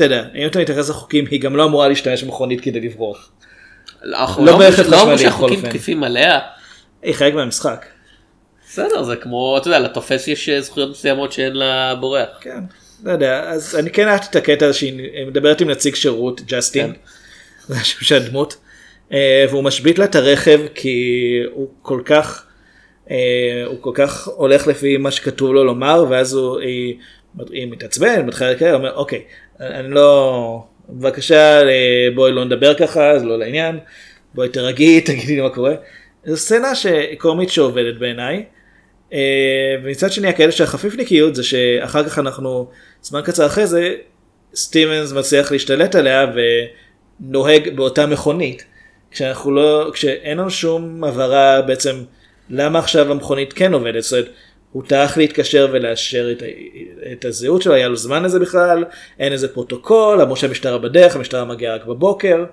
[0.00, 3.30] יודע אם אתה מתייחס לחוקים היא גם לא אמורה להשתמש במכונית כדי לברוח.
[4.02, 5.60] לא לא לא אמרו חשמלי, שהחוקים.
[5.60, 6.38] תקפים עליה.
[7.02, 7.86] היא חלק מהמשחק.
[8.74, 12.28] בסדר זה כמו אתה יודע לתופס יש אה, זכויות מסוימות שאין לבורח.
[12.40, 12.58] כן.
[13.04, 16.92] לא יודע אז אני כן אהבתי את הקטע שהיא מדברת עם נציג שירות ג'סטין.
[16.92, 16.98] כן.
[17.68, 18.56] זה השם של הדמות.
[19.12, 22.46] אה, והוא משבית לה את הרכב כי הוא כל כך
[23.10, 26.96] אה, הוא כל כך הולך לפי מה שכתוב לו לומר ואז הוא היא,
[27.50, 29.22] היא מתעצבנת מתחילה לקרוא אומר אוקיי
[29.60, 31.60] אני לא בבקשה
[32.14, 33.78] בואי לא נדבר ככה זה לא לעניין
[34.34, 35.74] בואי תרגעי תגידי לי מה קורה.
[36.26, 38.44] זו סצנה שקומית שעובדת בעיניי.
[39.14, 42.70] אה, ומצד שני הקטע של החפיפניקיות זה שאחר כך אנחנו
[43.02, 43.94] זמן קצר אחרי זה
[44.54, 46.26] סטיבנס מצליח להשתלט עליה
[47.20, 48.64] ונוהג באותה מכונית.
[49.10, 52.02] כשאנחנו לא כשאין לנו שום הבהרה בעצם
[52.50, 54.02] למה עכשיו המכונית כן עובדת.
[54.02, 54.28] זאת אומרת,
[54.72, 56.42] הוא טרח להתקשר ולאשר את,
[57.12, 58.84] את הזהות שלו היה לו זמן לזה בכלל
[59.18, 62.44] אין איזה פרוטוקול אמרו שהמשטרה בדרך המשטרה מגיעה רק בבוקר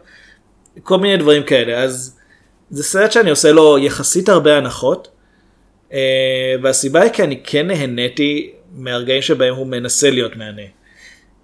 [0.84, 1.84] כל מיני דברים כאלה.
[1.84, 2.18] אז
[2.70, 5.08] זה סרט שאני עושה לו יחסית הרבה הנחות.
[5.94, 10.62] אה, והסיבה היא כי אני כן נהניתי מהרגעים שבהם הוא מנסה להיות מהנה.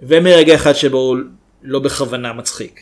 [0.02, 1.18] ומרגע אחד שבו הוא
[1.64, 2.82] לא בכוונה מצחיק.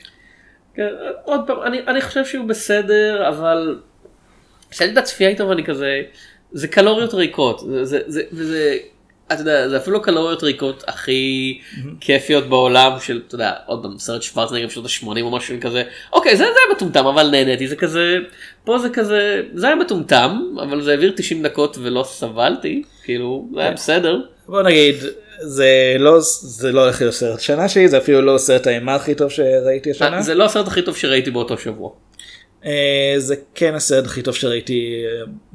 [0.75, 0.87] כן,
[1.23, 3.79] עוד פעם אני, אני חושב שהוא בסדר אבל.
[4.71, 6.01] כשאני את הצפייה איתו ואני כזה
[6.51, 8.77] זה קלוריות ריקות זה זה זה וזה
[9.27, 11.59] אתה יודע, זה אפילו קלוריות ריקות הכי
[11.99, 15.83] כיפיות בעולם של, אתה יודע, עוד פעם, סרט שוורצנגר בשנות ה-80 או משהו כזה,
[16.13, 18.17] אוקיי, זה, זה היה מטומטם, אבל נהניתי, זה כזה,
[18.63, 23.61] פה זה כזה, זה היה מטומטם, אבל זה העביר 90 דקות ולא סבלתי, כאילו, זה
[23.61, 24.21] היה בסדר.
[24.47, 24.95] בוא נגיד
[25.39, 29.15] זה לא זה לא הולך להיות סרט שנה שלי זה אפילו לא סרט האימה הכי
[29.15, 30.21] טוב שראיתי השנה.
[30.21, 31.89] זה לא הסרט הכי טוב שראיתי באותו שבוע.
[32.65, 35.03] אה, זה כן הסרט הכי טוב שראיתי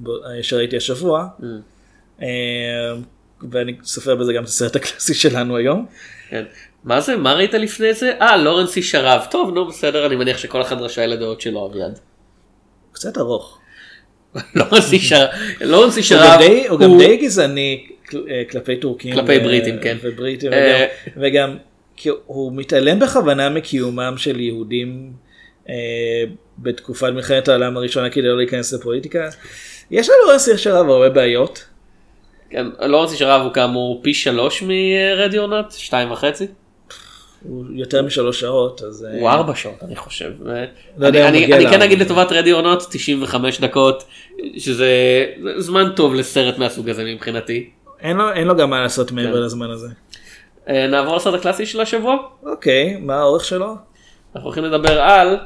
[0.07, 1.27] אה, שראיתי השבוע.
[3.43, 5.87] אה, ואני סופר בזה גם את הסרט הקלאסי שלנו היום.
[6.31, 6.45] כן.
[6.85, 8.13] מה זה, מה ראית לפני זה?
[8.21, 9.27] אה, לורנסי שרב.
[9.31, 11.99] טוב, נו, בסדר, אני מניח שכל אחד רשאי לדעות שלו, אביעד.
[12.93, 13.59] קצת ארוך.
[14.55, 15.29] לורנסי שרב,
[15.61, 19.15] לורנסי הוא שרב, גם די- הוא גם די גזעני אה, כלפי טורקים.
[19.15, 19.97] כלפי ו- בריטים, כן.
[20.03, 21.57] ובריטים אה, וגם-
[21.97, 25.13] כי הוא מתעלם בכוונה מקיומם של יהודים
[25.69, 25.75] אה,
[26.59, 29.29] בתקופת מלחמת העולם הראשונה כדי לא להיכנס לפוליטיקה.
[29.91, 31.65] יש לנו אסיר שרב הרבה בעיות.
[32.51, 36.47] כן, לורנסי שרב הוא כאמור פי שלוש מרדיונט, שתיים וחצי.
[37.43, 40.33] הוא יותר משלוש שעות אז אה, הוא ארבע שעות אני חושב.
[40.97, 41.83] לא יודע אני- אני אני כן.
[41.83, 44.05] אגיד לטובת רדיונות 95 דקות
[44.59, 44.87] שזה
[45.43, 47.71] זה זמן טוב לסרט מהסוג הזה מבחינתי.
[48.01, 49.89] אין לו אין לו גם מה לעשות מעבר לזמן הזה.
[50.69, 52.17] אה, נעבור לסרט הקלאסי של השבוע.
[52.43, 53.75] אוקיי מה האורך שלו?
[54.35, 55.37] אנחנו הולכים לדבר על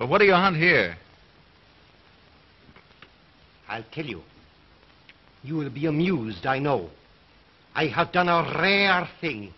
[0.00, 0.94] But what do you hunt here?
[3.70, 4.31] I'll tell you.
[5.42, 6.90] You will be amused, I know.
[7.74, 9.52] I have done a rare thing.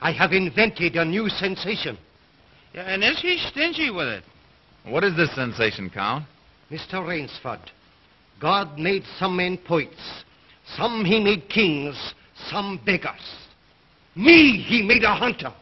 [0.00, 1.98] I have invented a new sensation.
[2.74, 4.24] Yeah, and is he stingy with it?
[4.86, 6.24] What is this sensation, Count?
[6.70, 7.06] Mr.
[7.06, 7.60] Rainsford,
[8.40, 10.24] God made some men poets.
[10.76, 12.14] Some he made kings,
[12.50, 13.20] some beggars.
[14.14, 15.52] Me he made a hunter.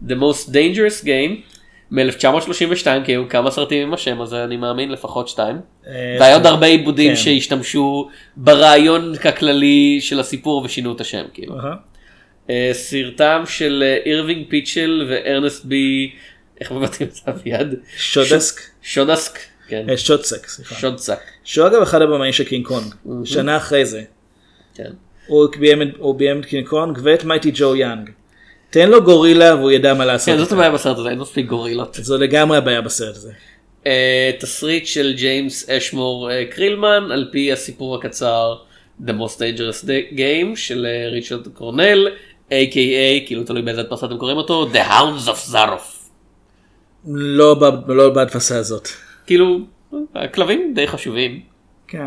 [0.00, 1.44] The Most Dangerous Game
[1.92, 5.56] מ-1932 כי היו כמה סרטים עם השם הזה אני מאמין לפחות שתיים.
[5.86, 7.16] אה, והיה עוד הרבה עיבודים כן.
[7.16, 11.54] שהשתמשו ברעיון הכללי של הסיפור ושינו את השם כאילו.
[12.50, 16.12] אה, סרטם של אה, אירווינג פיצ'ל וארנסט בי,
[16.60, 17.74] איך מבטאים את זה אביעד?
[17.96, 18.60] שודסק.
[18.82, 20.74] שודסק, כן, אה, שודסק סליחה.
[20.74, 22.94] שודסק, שהוא אגב אחד הבמאים של קינג קונג.
[23.24, 24.02] שנה אחרי זה.
[24.74, 24.90] כן.
[25.26, 28.10] הוא ביים את קינג קונג ואת מייטי ג'ו יאנג.
[28.72, 30.34] תן לו גורילה והוא ידע מה לעשות.
[30.34, 30.52] כן, זאת.
[30.52, 31.98] הבעיה בסרט הזה, אין מספיק גורילות.
[32.02, 33.32] זו לגמרי הבעיה בסרט הזה.
[33.86, 38.56] אה, תסריט של ג'יימס אשמור אה, קרילמן על פי הסיפור הקצר
[39.06, 39.84] The Most Dangerous
[40.16, 42.08] Game של אה, ריצ'רד קונל,
[42.50, 43.26] a.k.a.
[43.26, 46.08] כאילו תלוי באיזה הדפסה אתם קוראים אותו, The Hounds of Zaroff.
[47.14, 47.56] לא
[47.88, 48.88] לא בהדפסה הזאת.
[49.26, 49.58] כאילו,
[50.14, 51.40] הכלבים די חשובים.
[51.88, 52.06] כן.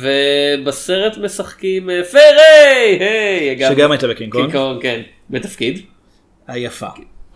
[0.00, 3.54] ובסרט משחקים פיי ריי!
[3.54, 4.44] גם- שגם הייתה בקינג קונג.
[4.50, 5.00] קינג קונג, כן.
[5.32, 5.80] בתפקיד.
[6.46, 6.86] היפה.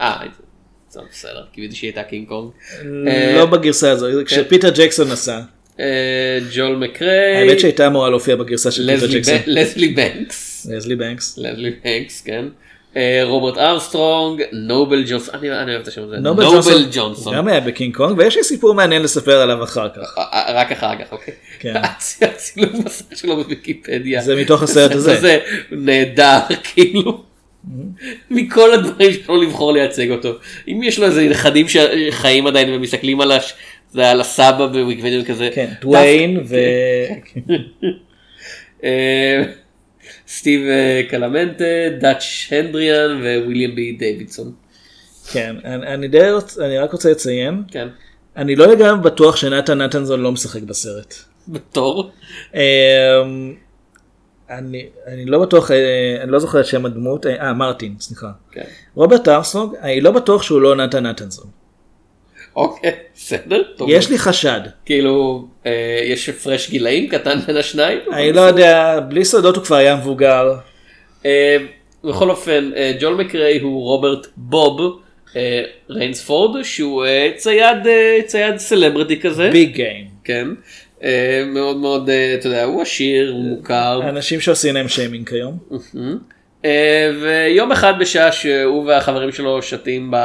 [0.00, 0.20] אה,
[0.90, 2.50] זה בסדר, קיוויתי שהיא הייתה קינג קונג.
[3.08, 4.06] אה, לא בגרסה הזו.
[4.26, 5.40] כשפיטר ג'קסון נסע.
[5.80, 7.36] אה, ג'ול מקריי.
[7.36, 9.34] האמת שהייתה אמורה להופיע בגרסה של פיטר ג'קסון.
[9.46, 10.66] לזלי בנקס.
[10.70, 11.38] לזלי בנקס.
[11.38, 12.44] לזלי בנקס, כן.
[12.96, 16.16] אה, רוברט ארמסטרונג, נובל ג'ונסון, אני אוהב את השם הזה.
[16.16, 17.36] נובל ג'ונסון.
[17.36, 20.18] גם היה בקינג קונג ויש לי סיפור מעניין לספר עליו אחר כך.
[20.18, 21.34] אה, אה, רק אחר כך, אוקיי.
[21.58, 21.74] כן.
[22.22, 24.22] הצילום מסך שלו בוויקיפדיה.
[24.22, 25.20] זה מתוך הסרט הזה.
[25.20, 25.38] זה
[25.70, 26.38] נהדר,
[26.74, 27.24] כאילו.
[28.30, 30.32] מכל הדברים שלו לבחור לייצג אותו.
[30.68, 33.54] אם יש לו איזה נכדים שחיים עדיין ומסתכלים על הש-
[33.92, 35.50] זה על הסבא בוויקיפדיה כזה.
[35.54, 36.56] כן, דוויין ו...
[38.84, 39.42] אה,
[40.28, 41.64] סטיב אה, קלמנטה,
[42.00, 44.52] דאץ' הנדריאן וויליאם בי דיווידסון.
[45.32, 46.58] כן, אני אני די רוצ...
[46.58, 47.88] אני רק רוצה לציין, כן.
[48.36, 51.14] אני לא לגמרי בטוח שנתן נתנזון לא משחק בסרט.
[51.48, 52.10] בתור.
[54.50, 58.30] אני אני לא בטוח, אה, אני לא זוכר את שם הדמות, אה אה, מרטין, סליחה.
[58.52, 58.62] כן.
[58.94, 61.46] רוברט ארמסטרונג, אני לא בטוח שהוא לא נתן נתנזון.
[62.56, 63.62] אוקיי, בסדר.
[63.76, 63.88] טוב.
[63.90, 64.60] יש לי חשד.
[64.84, 67.98] כאילו, אה, יש הפרש גילאים קטן בין השניים.
[68.12, 70.54] אני לא יודע, בלי סודות הוא כבר היה מבוגר.
[71.26, 71.56] אה,
[72.04, 75.00] בכל אופן, אה, ג'ואל מקריי הוא רוברט בוב
[75.36, 79.50] אה, ריינספורד, שהוא אה, צייד, אה, צייד סלבריטי כזה.
[79.50, 80.06] big game.
[80.24, 80.48] כן.
[81.02, 84.00] אה, מאוד מאוד, אה, אתה יודע, הוא עשיר, הוא מוכר.
[84.08, 85.58] אנשים שעושים להם שיימינג כיום.
[86.64, 90.16] אה, ויום אחד בשעה שהוא והחברים שלו שתים ב...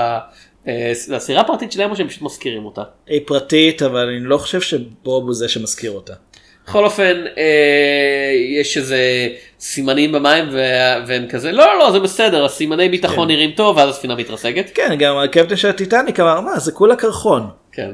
[0.68, 2.82] אה, זה הסירה הפרטית שלהם או שהם פשוט מזכירים אותה?
[3.08, 6.14] היא פרטית, אבל אני לא חושב שבוב הוא זה שמזכיר אותה.
[6.68, 7.24] בכל אופן
[8.60, 9.30] יש איזה
[9.60, 10.50] סימנים במים
[11.08, 13.34] והם כזה לא לא לא זה בסדר הסימני ביטחון כן.
[13.34, 14.72] נראים טוב ואז הספינה מתרסקת.
[14.74, 17.48] כן, גם הקפטן של הטיטניק אמר, מה, זה כולה קרחון.
[17.72, 17.91] כן.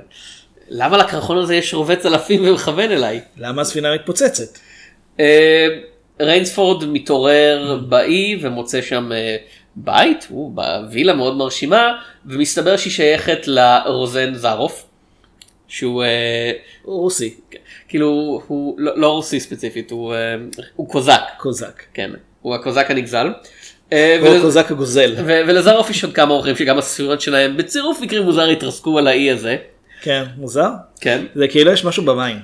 [0.70, 3.22] למה לקרחון הזה יש רובה צלפים ומכוון אליי?
[3.38, 4.58] למה הספינה מתפוצצת?
[5.20, 5.68] אה,
[6.22, 9.36] ריינספורד מתעורר באי ומוצא שם אה,
[9.76, 11.92] בית, הוא בווילה מאוד מרשימה
[12.26, 14.84] ומסתבר שהיא שייכת לרוזן זארוף.
[15.70, 16.52] שהוא אה,
[16.84, 17.36] רוסי,
[17.88, 20.14] כאילו הוא לא, לא רוסי ספציפית הוא,
[20.76, 21.84] הוא קוזק קוזק.
[21.94, 22.12] כן
[22.42, 23.28] הוא הקוזק הנגזל.
[23.94, 25.14] אה, הוא ול- הקוזק הגוזל.
[25.18, 29.32] ו- ולזרוף יש עוד כמה אורחים שגם הספירות שלהם בצירוף מקרים מוזר התרסקו על האי
[29.32, 29.56] הזה.
[30.02, 30.70] כן, מוזר.
[31.02, 31.26] כן.
[31.36, 32.38] זה כאילו יש משהו במים.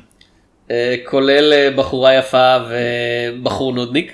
[0.72, 4.14] אה, כולל אה, בחורה יפה ובחור נודניק.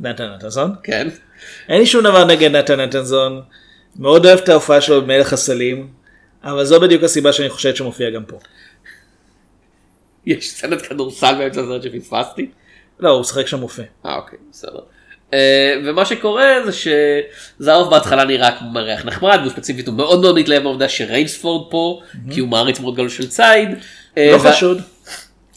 [0.00, 0.74] נתן נתנזון.
[0.82, 1.08] כן.
[1.68, 3.42] אין לי שום דבר נגד נתן נתנזון.
[3.96, 5.88] מאוד אוהב את ההופעה שלו במלך הסלים.
[6.44, 8.38] אבל זו בדיוק הסיבה שאני חושבת שהוא מופיע גם פה.
[10.26, 12.50] יש סצנת כדורסל באמצע הסרט שפספסתי.
[13.00, 13.82] לא, הוא משחק שם רופא.
[14.06, 14.80] אה אוקיי בסדר.
[15.34, 20.38] אה, ומה שקורה זה שזרוף בהתחלה נראה כמו מריח נחמד והוא ספציפית הוא מאוד מאוד
[20.38, 22.00] מתלהב מהעובדה שריינספורד פה
[22.30, 23.68] כי הוא מעריץ מאוד גדול של ציד.
[24.18, 24.82] אה, לא חשוד.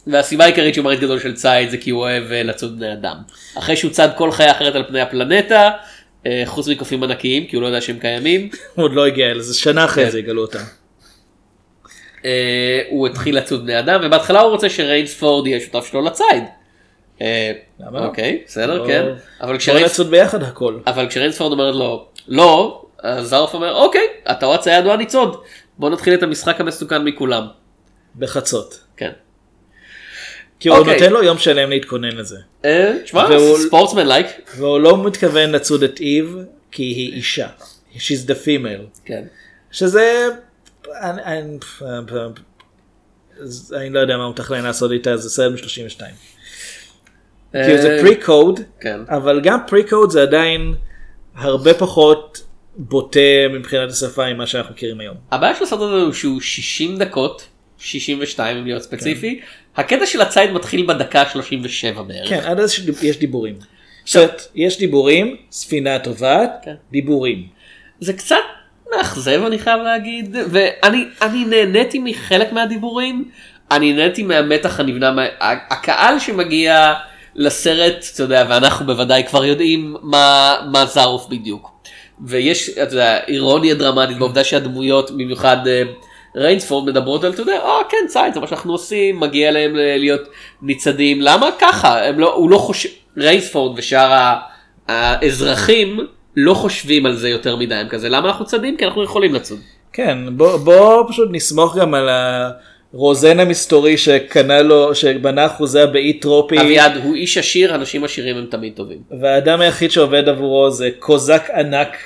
[0.08, 3.16] והסיבה העיקרית שהוא מעריץ גדול של ציד זה כי הוא אוהב אה, לצוד בני אדם.
[3.58, 5.72] אחרי שהוא צד כל חיה אחרת על פני הפלנטה
[6.46, 8.50] חוץ מקופים ענקיים כי הוא לא יודע שהם קיימים.
[8.76, 10.12] הוא עוד לא הגיע לזה, שנה אחרי כן.
[10.12, 10.60] זה יגלו אותם.
[12.90, 16.44] הוא התחיל לצוד בני אדם ובהתחלה הוא רוצה שריינספורד יהיה שותף שלו לציד.
[17.22, 18.06] אה, למה?
[18.06, 19.06] אוקיי בסדר לא- כן
[19.42, 20.80] אבל כשריינס- נצוד ביחד הכל.
[20.88, 25.42] אבל כשריינספורד אומרת לו לא אז זרוף אומר אוקיי אתה או הצייד או הניצוד
[25.78, 27.48] בוא נתחיל את המשחק המסוכן מכולם.
[28.16, 28.80] בחצות.
[28.98, 29.12] כן.
[30.60, 30.94] כי הוא אוקיי.
[30.94, 32.38] נותן לו יום שלם להתכונן לזה.
[33.04, 33.28] תשמע
[33.68, 34.28] ספורטסמן לייק.
[34.58, 36.38] והוא לא מתכוון לצוד את איב
[36.72, 37.48] כי היא אישה.
[37.96, 39.00] She's the female.
[39.06, 39.24] כן.
[39.72, 40.28] שזה...
[43.74, 46.02] אני לא יודע מה הוא מתכנן לעשות איתה, זה סרט מ-32.
[47.54, 49.00] כאילו זה אה, קוד, כן.
[49.10, 50.74] אבל גם קוד זה עדיין
[51.36, 52.44] הרבה פחות
[52.76, 53.20] בוטה
[53.54, 55.16] מבחינת השפה ממה שאנחנו מכירים היום.
[55.32, 57.48] הבעיה של הסרט הזה הוא שהוא 60 דקות
[57.78, 59.40] 62 אם להיות ספציפי
[59.76, 62.30] הקטע של הציד מתחיל בדקה 37 בערך.
[62.30, 63.56] כן, עד אז יש דיבורים.
[64.06, 66.74] זאת, יש דיבורים, ספינה טובעת, כן.
[66.92, 67.48] דיבורים.
[68.00, 68.36] זה קצת
[68.98, 73.32] מאכזב אני חייב להגיד ואני אני נהניתי מחלק מהדיבורים
[73.72, 75.26] אני נהניתי מהמתח הנבנה מה...
[75.70, 76.94] הקהל שמגיע
[77.36, 81.72] לסרט אתה יודע ואנחנו בוודאי כבר יודעים מה מה זרוף בדיוק.
[82.26, 85.84] ויש אתה יודע אירוניה דרמטית בעובדה שהדמויות במיוחד אה,
[86.36, 90.22] ריינספורד מדברות על אתה יודע אה כן ציד זה מה שאנחנו עושים מגיע להם להיות
[90.62, 91.22] ניצדים.
[91.22, 92.12] למה ככה?
[92.12, 94.40] לא הוא לא חושב ריינספורד ושאר ה-
[94.88, 96.00] האזרחים
[96.36, 98.78] לא חושבים על זה יותר מדי הם כזה למה אנחנו צדים?
[98.78, 99.60] כי אנחנו יכולים לצוד.
[99.94, 102.10] כן, בוא, בוא פשוט נסמוך גם על
[102.94, 108.46] הרוזן המסתורי שקנה לו, שבנה אחוזה באי טרופי, אביעד הוא איש עשיר אנשים עשירים הם
[108.52, 109.02] תמיד טובים.
[109.22, 111.98] והאדם היחיד שעובד עבורו זה קוזק ענק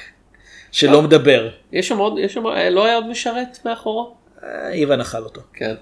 [0.72, 1.50] שלא מדבר.
[1.72, 4.16] יש שם עוד יש שם אה, לא היה עוד משרת מאחורו?
[4.44, 5.42] אה, איוון אכל אותו.
[5.54, 5.74] כן.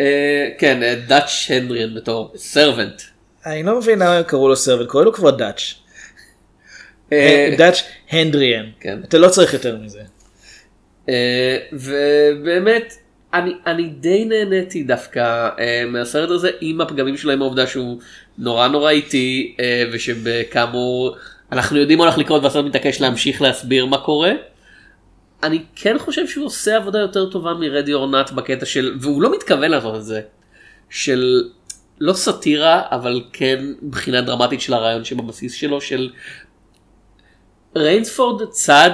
[0.00, 3.02] אה, כן דאץ' הנדריאן בתור סרבנט.
[3.46, 5.74] אני לא מבין למה קראו לו סרבנט, קוראים לו כבר דאץ'.
[7.12, 8.66] אה, דאץ' הנדריאן.
[9.04, 10.00] אתה לא צריך יותר מזה.
[11.08, 12.94] אה, ובאמת
[13.36, 17.98] אני אני די נהניתי דווקא אה, מהסרט הזה עם הפגמים שלו עם העובדה שהוא
[18.38, 21.16] נורא נורא איטי אה, ושכאמור
[21.52, 24.32] אנחנו יודעים מה הולך לקרות והסרט מתעקש להמשיך להסביר מה קורה.
[25.42, 29.70] אני כן חושב שהוא עושה עבודה יותר טובה מרדי אורנט בקטע של והוא לא מתכוון
[29.70, 30.20] לעשות את זה
[30.90, 31.42] של
[32.00, 36.10] לא סאטירה אבל כן בחינה דרמטית של הרעיון שבבסיס שלו של
[37.76, 38.90] ריינספורד צד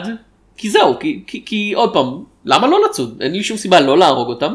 [0.57, 3.99] כי זהו כי, כי, כי עוד פעם למה לא לצוד אין לי שום סיבה לא
[3.99, 4.55] להרוג אותם.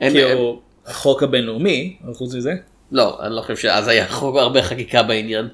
[0.00, 2.52] אין, כי אין, הוא החוק הבינלאומי, חוץ מזה.
[2.92, 5.48] לא אני לא חושב שאז היה חוק הרבה חקיקה בעניין.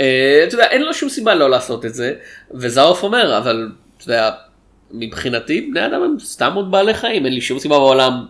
[0.00, 2.14] אה, אתה יודע אין לו שום סיבה לא לעשות את זה
[2.54, 4.30] וזרוף אומר אבל אתה יודע
[4.90, 8.26] מבחינתי בני אדם הם סתם עוד בעלי חיים אין לי שום סיבה בעולם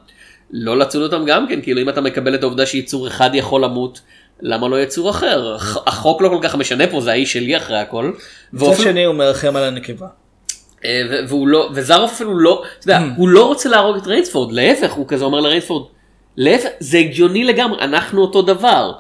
[0.50, 4.00] לא לצוד אותם גם כן כאילו אם אתה מקבל את העובדה שיצור אחד יכול למות
[4.40, 7.78] למה לא יצור אחר הח- החוק לא כל כך משנה פה זה האיש שלי אחרי
[7.78, 8.12] הכל.
[8.52, 10.06] מצד ואופן- שני הוא מרחם על הנקבה.
[10.84, 14.92] אה, והוא לא וזרוף אפילו לא אתה יודע, הוא לא רוצה להרוג את ריינספורד להפך
[14.92, 15.86] הוא כזה אומר לריינספורד
[16.36, 18.92] להפך זה הגיוני לגמרי אנחנו אותו דבר.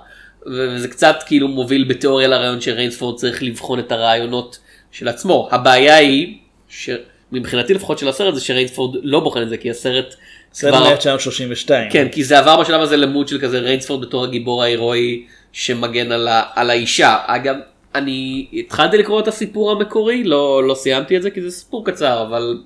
[0.46, 4.58] וזה קצת כאילו מוביל בתיאוריה לרעיון שריינספורד צריך לבחון את הרעיונות
[4.92, 5.48] של עצמו.
[5.52, 10.14] הבעיה היא שמבחינתי לפחות של הסרט זה שריינספורד לא בוחן את זה כי הסרט
[10.52, 11.68] סרט כבר מ-1932.
[11.90, 15.22] כן כי זה עבר בשלב הזה למוד של כזה ריינספורד בתור הגיבור ההירואי
[15.52, 17.16] שמגן על, ה- על האישה.
[17.26, 17.56] אגב
[17.94, 22.22] אני התחלתי לקרוא את הסיפור המקורי לא לא סיימתי את זה כי זה סיפור קצר
[22.22, 22.58] אבל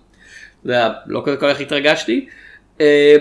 [0.65, 2.27] זה היה, לא כל כך התרגשתי.
[2.81, 3.17] אה,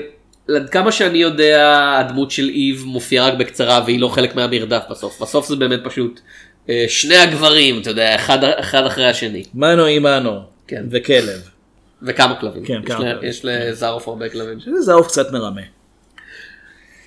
[0.56, 5.22] עד כמה שאני יודע הדמות של איב מופיעה רק בקצרה והיא לא חלק מהמרדף בסוף
[5.22, 6.20] בסוף זה באמת פשוט
[6.70, 10.40] אה, שני הגברים אתה יודע אחד, אחד אחרי השני מנו אימנו.
[10.68, 10.84] כן.
[10.92, 11.50] וכלב.
[12.02, 13.30] וכמה כלבים כן, יש, כמה לה, כלבים.
[13.30, 14.60] יש לזרוף הרבה כלבים.
[14.80, 15.62] זעוף קצת מרמה.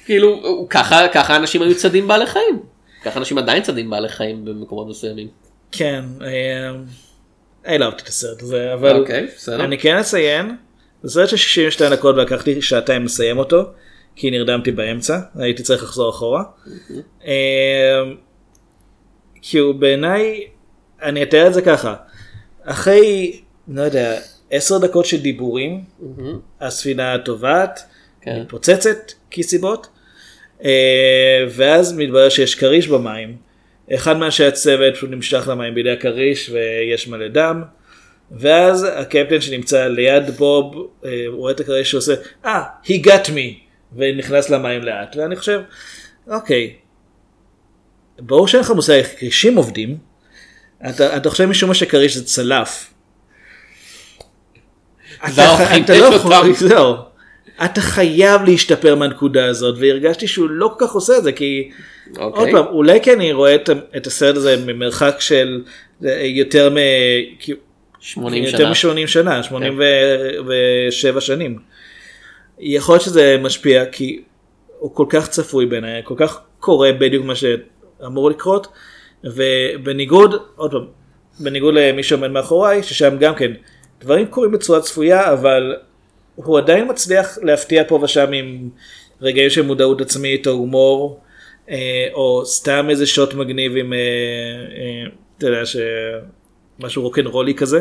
[0.04, 2.62] כאילו ככה ככה אנשים היו צדים בעלי חיים
[3.04, 5.28] ככה אנשים עדיין צדים בעלי חיים במקומות מסוימים.
[5.72, 6.70] כן, אה,
[7.66, 9.26] אני לא אהבתי את הסרט הזה, אבל אוקיי.
[9.48, 10.56] אני כן אציין,
[11.02, 13.62] זה סרט של 62 דקות ולקח לי שעתיים לסיים אותו,
[14.16, 16.42] כי נרדמתי באמצע, הייתי צריך לחזור אחורה.
[17.24, 18.02] אה,
[19.42, 20.46] כי הוא בעיניי,
[21.02, 21.94] אני אתאר את זה ככה,
[22.64, 24.18] אחרי, לא יודע,
[24.50, 25.84] עשר דקות של דיבורים,
[26.60, 27.80] הספינה טובעת,
[28.20, 28.40] כן.
[28.40, 29.97] מתפוצצת כסיבות, אה,
[31.50, 33.36] ואז מתברר שיש כריש במים.
[33.94, 37.62] אחד מאנשי הצוות פשוט נמשך למים בידי הכריש ויש מלא דם.
[38.30, 43.58] ואז הקפטן שנמצא ליד בוב אה, רואה את הכריש שעושה אה he got me
[43.96, 45.60] ונכנס למים לאט ואני חושב
[46.26, 46.74] אוקיי
[48.18, 49.96] ברור שאין לך מושג איך כרישים עובדים
[50.90, 52.90] אתה, אתה חושב משום מה שכריש זה צלף.
[55.24, 56.54] אתה, זהו, אתה לא יכול.
[56.54, 56.94] זהו.
[57.64, 61.70] אתה חייב להשתפר מהנקודה הזאת והרגשתי שהוא לא כל כך עושה את זה כי
[62.18, 62.52] עוד אוקיי.
[62.52, 65.62] פעם אולי כי אני רואה את, את הסרט הזה ממרחק של
[66.04, 66.76] אה, יותר מ...
[67.38, 67.54] כי-
[68.00, 68.94] 80 יותר שנה.
[68.94, 71.58] מ-80 שנה, 87 שנים.
[72.58, 74.22] יכול להיות שזה משפיע כי
[74.78, 78.66] הוא כל כך צפוי בעיניי, כל כך קורה בדיוק מה שאמור לקרות,
[79.24, 80.86] ובניגוד, עוד פעם,
[81.40, 83.52] בניגוד למי שעומד מאחוריי, ששם גם כן,
[84.00, 85.76] דברים קורים בצורה צפויה, אבל
[86.44, 88.68] הוא עדיין מצליח להפתיע פה ושם עם
[89.20, 91.20] רגעים של מודעות עצמית או הומור,
[91.70, 95.62] אה, או סתם איזה שוט מגניב עם, אה, אה, אתה יודע.
[96.80, 97.80] משהו רוקנרולי כזה.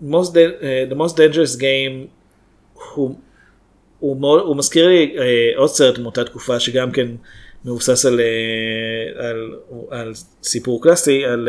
[0.00, 2.06] the most dangerous game
[2.94, 3.14] הוא,
[3.98, 5.16] הוא, מאוד, הוא מזכיר לי
[5.56, 7.08] עוד סרט מאותה תקופה שגם כן
[7.64, 8.20] מבוסס על,
[9.16, 9.54] על,
[9.90, 10.12] על
[10.42, 11.48] סיפור קלאסי על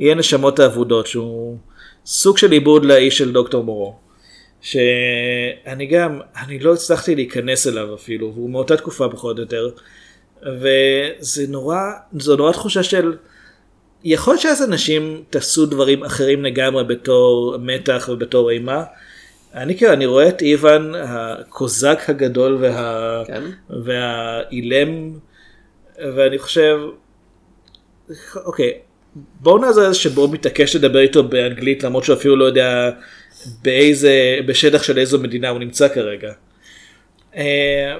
[0.00, 1.58] אי הנשמות האבודות שהוא
[2.06, 3.96] סוג של עיבוד לאיש של דוקטור מורו.
[4.60, 9.70] שאני גם, אני לא הצלחתי להיכנס אליו אפילו, והוא מאותה תקופה פחות או יותר,
[10.42, 11.78] וזה נורא,
[12.18, 13.16] זו נורא תחושה של,
[14.04, 18.84] יכול להיות שאז אנשים תעשו דברים אחרים לגמרי בתור מתח ובתור אימה.
[19.54, 23.22] אני כאילו, אני רואה את איוון הקוזק הגדול וה...
[23.26, 23.42] כן.
[23.84, 25.18] והאילם,
[25.98, 26.78] ואני חושב,
[28.36, 28.78] אוקיי,
[29.16, 32.90] בואו נעזור לזה שבו מתעקש לדבר איתו באנגלית למרות שהוא אפילו לא יודע
[33.62, 36.32] באיזה, בשטח של איזו מדינה הוא נמצא כרגע.
[37.36, 37.96] אה,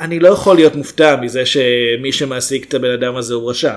[0.00, 3.74] אני לא יכול להיות מופתע מזה שמי שמעסיק את הבן אדם הזה הוא רשע.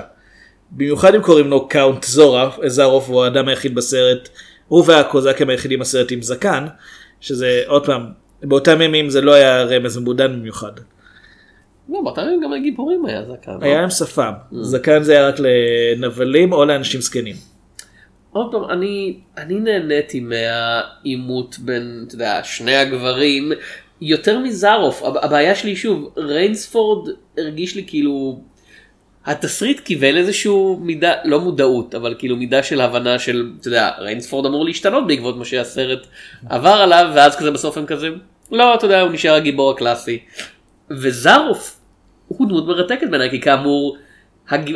[0.70, 4.28] במיוחד אם קוראים לו Count זארוף, זארוף הוא האדם היחיד בסרט,
[4.68, 6.66] הוא והקוזקים היחידים בסרט עם זקן,
[7.20, 8.06] שזה עוד פעם,
[8.42, 10.72] באותם ימים זה לא היה רמז מבודן במיוחד.
[11.92, 13.52] לא, ימים גם לגיבורים היה זקן.
[13.52, 13.64] לא?
[13.64, 17.36] היה להם שפם, זקן זה היה רק לנבלים או לאנשים זקנים.
[18.32, 23.52] עוד פעם, אני, אני נהניתי מהעימות בין, אתה יודע, שני הגברים,
[24.00, 25.02] יותר מזארוף.
[25.02, 28.40] הב- הבעיה שלי, שוב, ריינספורד הרגיש לי כאילו,
[29.26, 34.46] התסריט קיבל איזשהו מידה, לא מודעות, אבל כאילו מידה של הבנה של, אתה יודע, ריינספורד
[34.46, 36.06] אמור להשתנות בעקבות מה שהסרט
[36.48, 38.08] עבר עליו, ואז כזה בסוף הם כזה,
[38.52, 40.18] לא, אתה יודע, הוא נשאר הגיבור הקלאסי.
[40.90, 41.78] וזארוף
[42.28, 43.96] הוא דמות מרתקת בעיניי, כי כאמור,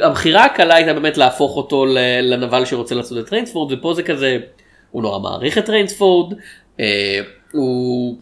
[0.02, 1.86] הבחירה הקלה הייתה באמת להפוך אותו
[2.22, 4.38] לנבל שרוצה לעשות את ריינספורד, ופה זה כזה,
[4.90, 6.34] הוא נורא מעריך את ריינספורד,
[6.80, 7.20] אה,
[7.52, 8.16] הוא,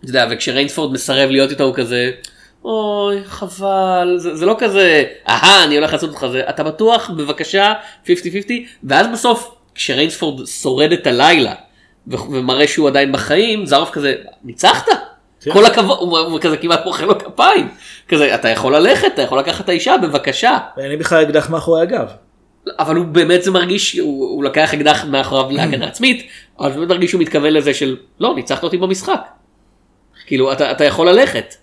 [0.00, 2.10] אתה יודע, וכשריינספורד מסרב להיות איתו הוא כזה,
[2.64, 6.26] אוי חבל, זה, זה לא כזה, אהה אני הולך לעשות אותך.
[6.32, 7.10] זה, אתה בטוח?
[7.10, 7.72] בבקשה
[8.06, 8.08] 50-50,
[8.84, 11.54] ואז בסוף כשריינספורד שורד את הלילה
[12.06, 14.86] ומראה שהוא עדיין בחיים, זרוף כזה, ניצחת?
[15.52, 17.68] כל הכבוד, הוא כזה כמעט מוחא לו כפיים,
[18.08, 20.58] כזה אתה יכול ללכת, אתה יכול לקחת את האישה בבקשה.
[20.76, 22.08] ואין לי בכלל אקדח מאחורי הגב.
[22.78, 26.26] אבל הוא באמת זה מרגיש הוא, הוא לקח אקדח מאחוריו להגנה עצמית
[26.60, 29.20] אבל באמת מרגיש שהוא מתכוון לזה של לא ניצחת אותי במשחק.
[30.26, 31.54] כאילו אתה, אתה יכול ללכת.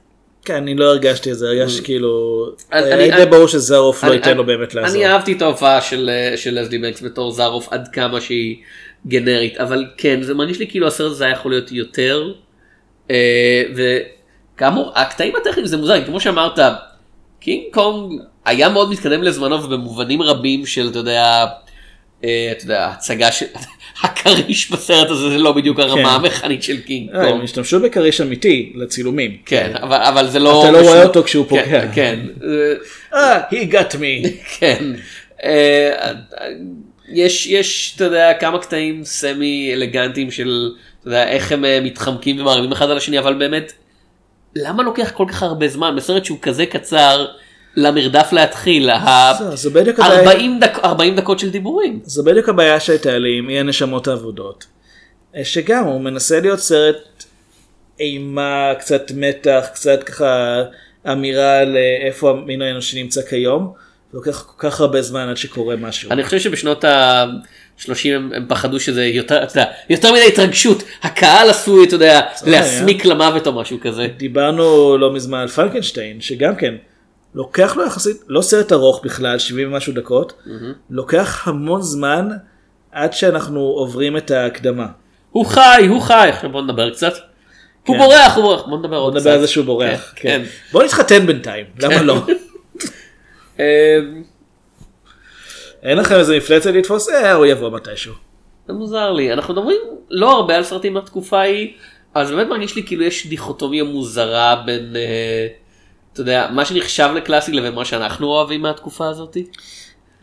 [0.46, 4.38] כן, אני לא הרגשתי את זה, הרגשתי כאילו, אני- היה די ברור שזרוף לא ייתן
[4.38, 5.02] לו באמת לעזור.
[5.02, 8.56] אני אהבתי את ההופעה של של לסלי בנקס בתור זרוף עד כמה שהיא
[9.08, 12.32] גנרית אבל כן זה מרגיש לי כאילו הסרט הזה היה יכול להיות יותר.
[13.12, 16.60] אה, וכאמור הקטעים הטכניים זה מוזר כמו שאמרת
[17.40, 21.46] קינג קונג היה מאוד מתקדם לזמנו ובמובנים רבים של אתה יודע.
[22.24, 23.46] אה, אתה יודע הצגה של
[24.04, 26.26] הכריש בסרט הזה זה לא בדיוק הרמה כן.
[26.26, 27.44] המכנית של קינג אה, הם קונג.
[27.44, 29.38] השתמשו בכריש אמיתי לצילומים.
[29.46, 31.92] כן אבל אבל זה לא אתה לא רואה אותו כשהוא כן, פוגע.
[31.92, 32.20] כן.
[33.14, 34.28] אה, he got me.
[34.60, 34.84] כן.
[37.10, 40.72] יש יש אתה יודע כמה קטעים סמי אלגנטיים של
[41.02, 43.74] אתה יודע איך הם אה, מתחמקים ומארבים אחד על השני אבל באמת
[44.56, 47.26] למה לוקח כל כך הרבה זמן בסרט שהוא כזה קצר
[47.76, 48.90] למרדף להתחיל
[49.54, 50.20] זה בדיוק הבעיה.
[50.20, 52.00] 40 דק- 40 דקות של דיבורים.
[52.04, 54.66] זו בדיוק הבעיה שהייתה לי עם אי הנשמות האבודות.
[55.36, 57.24] אה, שגם הוא מנסה להיות סרט
[58.00, 60.64] אימה, קצת מתח, קצת ככה
[61.12, 63.74] אמירה לאיפה המין האנושי נמצא כיום.
[64.14, 66.12] לוקח כל כך הרבה זמן עד שקורה משהו.
[66.12, 67.26] אני חושב שבשנות ה...
[67.78, 72.22] 30 הם, הם פחדו שזה יותר, אתה יודע, יותר מדי התרגשות, הקהל עשוי, אתה יודע,
[72.46, 74.08] להסמיק למוות או משהו כזה.
[74.18, 76.76] דיברנו לא מזמן על פלקנשטיין, שגם כן,
[77.36, 80.34] לוקח לו יחסית, לא סרט ארוך בכלל, 70 ומשהו דקות,
[80.90, 82.30] לוקח המון זמן
[82.92, 84.86] עד שאנחנו עוברים את ההקדמה.
[85.32, 87.14] הוא חי, הוא חי, עכשיו בוא נדבר קצת.
[87.86, 88.02] הוא כן.
[88.04, 89.28] בורח, הוא בורח, בוא נדבר עוד בוא קצת.
[89.28, 90.14] נדבר על זה שהוא בורח.
[90.16, 90.44] כן, כן.
[90.44, 90.50] כן.
[90.72, 92.22] בוא נתחתן בינתיים, למה לא?
[95.84, 97.10] אין לכם איזה מפלצת לתפוס?
[97.10, 98.14] אה, הוא יבוא מתישהו.
[98.68, 99.78] זה מוזר לי, אנחנו מדברים
[100.10, 101.74] לא הרבה על סרטים מהתקופה ההיא,
[102.16, 105.48] אבל זה באמת מרגיש לי כאילו יש דיכוטומיה מוזרה בין, אה,
[106.14, 109.38] אתה יודע, מה שנחשב לקלאסי לבין מה שאנחנו אוהבים מהתקופה הזאת.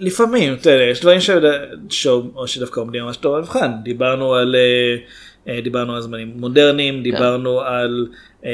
[0.01, 1.31] לפעמים, אתה יודע, יש דברים ש...
[1.91, 2.09] ש...
[2.47, 3.73] שדווקא עומדים ממש טוב על מבחן.
[3.83, 4.55] דיברנו על...
[4.55, 4.97] אה,
[5.49, 8.07] אה, דיברנו על זמנים מודרניים, דיברנו על
[8.45, 8.51] אה,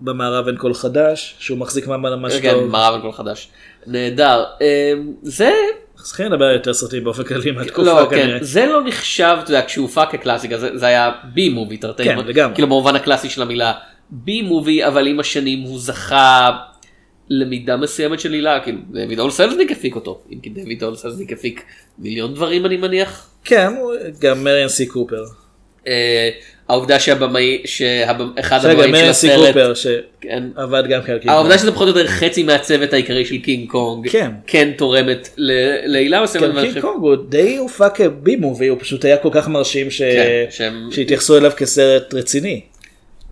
[0.00, 2.64] במערב אין קול חדש, שהוא מחזיק מעמד ממש כן, טוב.
[2.64, 3.48] מערב על כל חדש.
[3.86, 4.44] נהדר.
[4.60, 5.52] אמ, זה,
[6.02, 8.38] צריכים לדבר על יותר סרטים באופן כללי מהתקופה לא, כן, כנראה.
[8.40, 12.18] זה לא נחשב, אתה יודע, כשהוא הופק כקלאסיקה, זה זה היה B movie, תרתי, כן,
[12.18, 12.54] לגמרי.
[12.54, 13.72] כאילו במובן הקלאסי של המילה
[14.10, 16.50] B movie, אבל עם השנים הוא זכה
[17.30, 21.32] למידה מסוימת של הילה, כאילו, דויד או סלזניק הפיק אותו, אם כי דויד או סלזניק
[21.32, 21.64] הפיק
[21.98, 23.26] מיליון דברים אני מניח.
[23.44, 23.72] כן,
[24.20, 25.24] גם מריאן סי קופר.
[26.70, 29.72] העובדה שהבמאי, שאחד גם הבמאים של הסרט, קופר
[30.20, 30.42] כן.
[30.56, 31.58] שעבד גם כן על קינג העובדה.
[31.58, 34.30] שזה פחות או יותר חצי מהצוות העיקרי של קינג קונג, כן.
[34.46, 35.28] כן תורמת
[35.86, 36.48] להילה מסוימת.
[36.48, 39.48] גם ואני קינג קונג הוא די הופק כ B movie, הוא פשוט היה כל כך
[39.48, 42.60] מרשים ש- כן, שהם- שהתייחסו אליו כסרט רציני.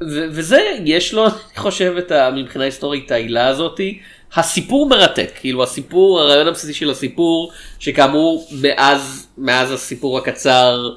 [0.01, 3.99] ו- וזה יש לו אני חושב את ה, מבחינה היסטורית את ההילה הזאתי
[4.35, 10.89] הסיפור מרתק כאילו הסיפור הרעיון הבסיסי של הסיפור שכאמור מאז מאז הסיפור הקצר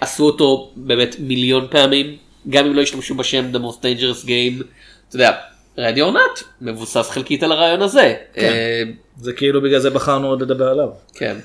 [0.00, 2.16] עשו אותו באמת מיליון פעמים
[2.48, 4.62] גם אם לא השתמשו בשם The Most Dangerous Game
[5.08, 5.32] אתה יודע
[5.78, 8.14] רדי אורנט מבוסס חלקית על הרעיון הזה.
[8.38, 8.82] אה,
[9.20, 10.88] זה כאילו בגלל זה בחרנו עוד לדבר עליו.
[11.14, 11.36] כן.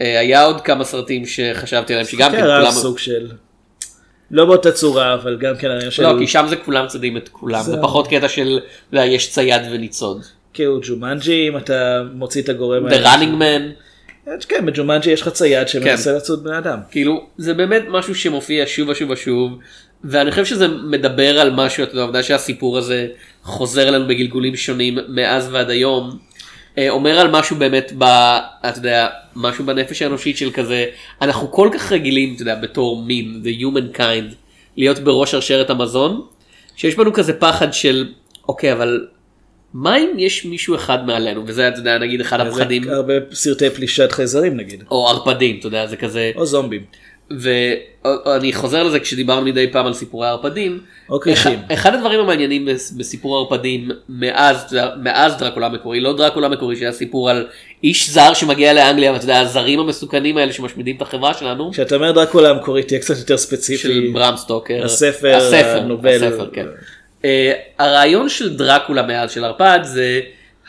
[0.00, 3.30] אה, היה עוד כמה סרטים שחשבתי עליהם שגם כן כן, כולם סוג של...
[4.30, 6.02] לא באותה צורה, אבל גם כן העניין של...
[6.02, 7.76] לא כי שם זה כולם צדים את כולם זה.
[7.82, 8.60] פחות קטע של
[8.92, 10.22] יש צייד וניצוד.
[10.54, 12.88] כאילו ג'ומנג'י, אם אתה מוציא את הגורם...
[12.88, 13.87] The Running Man.
[14.48, 16.16] כן, בג'ומנג'י יש לך צייד שמנסה כן.
[16.16, 16.78] לצוד בני אדם.
[16.90, 19.58] כאילו זה באמת משהו שמופיע שוב ושוב ושוב
[20.04, 23.06] ואני חושב שזה מדבר על משהו אתה יודע העובדה שהסיפור הזה
[23.42, 26.18] חוזר אלינו בגלגולים שונים מאז ועד היום
[26.78, 28.04] אה, אומר על משהו באמת ב...
[28.04, 30.86] אתה יודע משהו בנפש האנושית של כזה
[31.22, 34.34] אנחנו כל כך רגילים אתה יודע בתור מין the human kind
[34.76, 36.22] להיות בראש שרשרת המזון
[36.76, 38.08] שיש בנו כזה פחד של
[38.48, 39.06] אוקיי אבל
[39.74, 44.12] מה אם יש מישהו אחד מעלינו וזה אתה יודע נגיד אחד הפחדים הרבה סרטי פלישת
[44.12, 44.84] חייזרים נגיד.
[44.90, 46.30] או ערפדים אתה יודע זה כזה.
[46.36, 46.82] או זומבים.
[47.30, 50.80] ואני חוזר לזה כשדיברנו מדי פעם על סיפורי ערפדים.
[51.10, 51.58] או קרישים.
[51.72, 57.30] אחד- הדברים המעניינים בס- בסיפור ערפדים מאז, מאז דרקולה המקורי, לא דרקולה המקורי שהיה סיפור
[57.30, 57.46] על
[57.84, 61.70] איש זר שמגיע לאנגליה ואתה יודע הזרים המסוכנים האלה שמשמידים את החברה שלנו.
[61.72, 63.82] כשאתה אומר דרקולה המקורי תהיה קצת יותר ספציפי.
[63.82, 64.84] של ברם סטוקר.
[64.84, 66.14] הספר, הספר, הנובל.
[66.24, 66.66] הספר, כן.
[67.24, 70.20] אה, הרעיון של דרקולה מאז של ערפד זה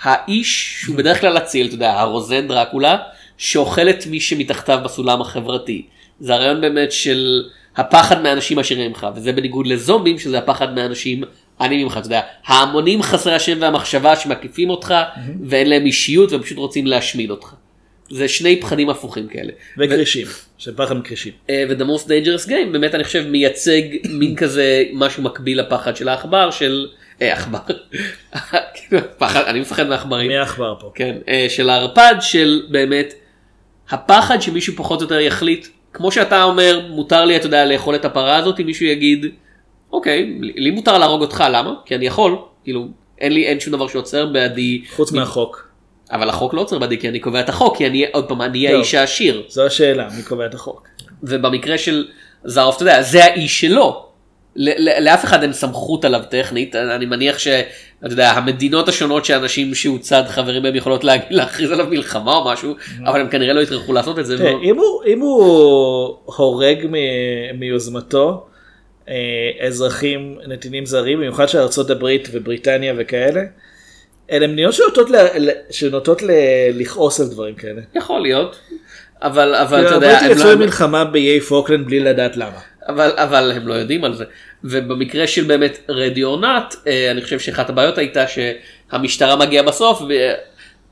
[0.01, 2.97] האיש שהוא בדרך כלל אציל, אתה יודע, הרוזן דרקולה,
[3.37, 5.85] שאוכל את מי שמתחתיו בסולם החברתי.
[6.19, 7.43] זה הרעיון באמת של
[7.77, 11.23] הפחד מאנשים עשירים ממך, וזה בניגוד לזומבים שזה הפחד מאנשים
[11.61, 14.93] עניים ממך, אתה יודע, ההמונים חסרי השם והמחשבה שמקיפים אותך
[15.45, 17.53] ואין להם אישיות והם פשוט רוצים להשמיד אותך.
[18.09, 19.51] זה שני פחדים הפוכים כאלה.
[19.77, 20.27] וקרישים.
[20.57, 21.33] של פחד מקרישים.
[21.49, 26.09] אה, ו-The Most Dangerous Game באמת אני חושב מייצג מין כזה משהו מקביל לפחד של
[26.09, 26.87] העכבר של
[27.21, 27.59] אה, עכבר.
[28.73, 30.27] כאילו, פחד אני מפחד מעכברים.
[30.27, 30.91] מי העכבר פה?
[30.95, 33.13] כן אה, של הערפד של באמת
[33.89, 38.05] הפחד שמישהו פחות או יותר יחליט כמו שאתה אומר מותר לי אתה יודע לאכול את
[38.05, 39.25] הפרה הזאת אם מישהו יגיד
[39.91, 42.87] אוקיי לי מותר להרוג אותך למה כי אני יכול כאילו
[43.19, 45.68] אין לי אין שום דבר שעוצר בעדי חוץ מהחוק.
[46.11, 48.63] אבל החוק לא עוצר בעדי כי אני קובע את החוק כי אני עוד פעם אני
[48.63, 48.69] לא.
[48.77, 49.43] האיש העשיר.
[49.47, 50.87] זו השאלה, מי קובע את החוק?
[51.23, 52.07] ובמקרה של
[52.43, 54.05] זרוף אתה יודע זה האיש שלו.
[55.01, 57.63] לאף אחד אין סמכות עליו טכנית אני מניח שאתה
[58.03, 62.75] יודע המדינות השונות שאנשים שהוא צד חברים בהם יכולות לה- להכריז עליו מלחמה או משהו
[63.05, 64.35] אבל הם כנראה לא יטרחו לעשות את זה.
[65.03, 66.87] אם הוא- הורג
[67.53, 68.45] מיוזמתו
[69.09, 69.15] אה,
[69.67, 71.59] אזרחים נתינים זרים, במיוחד של
[71.91, 73.41] הברית ובריטניה וכאלה,
[74.31, 76.29] אלה מדינות שנוטות ל- שנוטות ל-
[76.73, 77.81] לכעוס על דברים כאלה.
[77.95, 78.59] יכול להיות.
[79.21, 82.59] אבל אבל כאילו, אתה יודע הם לא- למלחמה באיי פוקלנד בלי לדעת למה.
[82.87, 84.23] אבל אבל הם לא יודעים על זה
[84.63, 86.73] ובמקרה של באמת Ready or Not
[87.11, 90.01] אני חושב שאחת הבעיות הייתה שהמשטרה מגיעה בסוף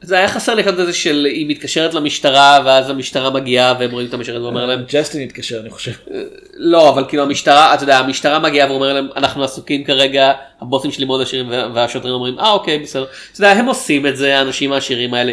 [0.04, 4.08] וזה היה חסר לי את זה של היא מתקשרת למשטרה ואז המשטרה מגיעה והם רואים
[4.08, 5.92] את המשרת ואומר להם ג'סטין התקשר אני חושב.
[6.54, 10.32] לא אבל כאילו המשטרה אתה יודע המשטרה מגיעה ואומר להם אנחנו עסוקים כרגע
[10.62, 14.18] הבוסים שלי מאוד עשירים וה- והשוטרים אומרים אה אוקיי בסדר אתה יודע הם עושים את
[14.18, 15.32] זה האנשים העשירים האלה.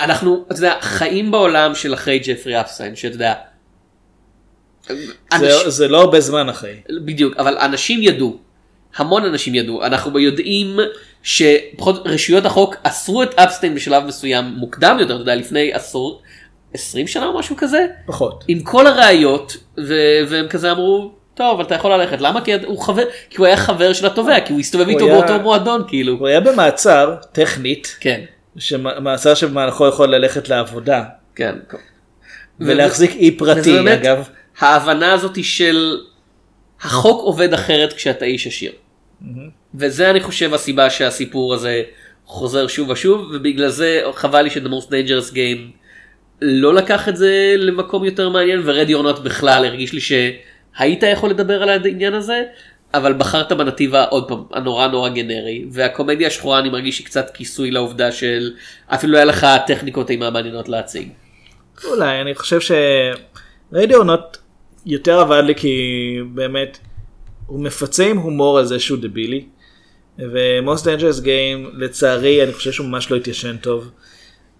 [0.00, 3.34] אנחנו, אתה יודע, חיים בעולם של אחרי ג'פרי אפסטיין, שאתה יודע,
[4.88, 4.94] זה,
[5.34, 6.74] אנש- זה לא הרבה זמן אחרי.
[7.04, 8.38] בדיוק, אבל אנשים ידעו,
[8.96, 10.76] המון אנשים ידעו, אנחנו יודעים
[11.22, 16.22] שפחות רשויות החוק אסרו את אפסטיין בשלב מסוים מוקדם יותר, אתה יודע, לפני עשור,
[16.74, 18.44] 20 שנה או משהו כזה, פחות.
[18.48, 22.40] עם כל הראיות, ו- והם כזה אמרו, טוב, אתה יכול ללכת, למה?
[22.44, 25.38] כי הוא חבר, כי הוא היה חבר של התובע, כי הוא הסתובב איתו היה- באותו
[25.42, 26.12] מועדון, כאילו.
[26.12, 28.20] הוא היה במעצר, טכנית, כן,
[28.58, 31.02] שמעצר שבמהלכו יכול ללכת לעבודה,
[31.34, 31.54] כן.
[32.60, 34.28] ולהחזיק אי פרטי, אגב.
[34.58, 35.96] ההבנה הזאת של
[36.82, 38.72] החוק עובד אחרת כשאתה איש עשיר.
[39.74, 41.82] וזה אני חושב הסיבה שהסיפור הזה
[42.24, 45.82] חוזר שוב ושוב ובגלל זה חבל לי Most Dangerous Game
[46.42, 51.62] לא לקח את זה למקום יותר מעניין ורדי אורנוט בכלל הרגיש לי שהיית יכול לדבר
[51.62, 52.42] על העניין הזה
[52.94, 57.70] אבל בחרת בנתיב העוד פעם הנורא נורא גנרי והקומדיה השחורה אני מרגיש שהיא קצת כיסוי
[57.70, 58.52] לעובדה של
[58.88, 61.08] אפילו היה לך טכניקות אימה מעניינות להציג.
[61.84, 62.58] אולי, אני חושב
[63.72, 64.36] שרדיו נוט
[64.86, 65.76] יותר עבד לי כי
[66.34, 66.78] באמת
[67.52, 69.44] הוא מפצה עם הומור על זה שהוא דבילי.
[70.18, 73.90] ו-Most Dangerous Game לצערי אני חושב שהוא ממש לא התיישן טוב.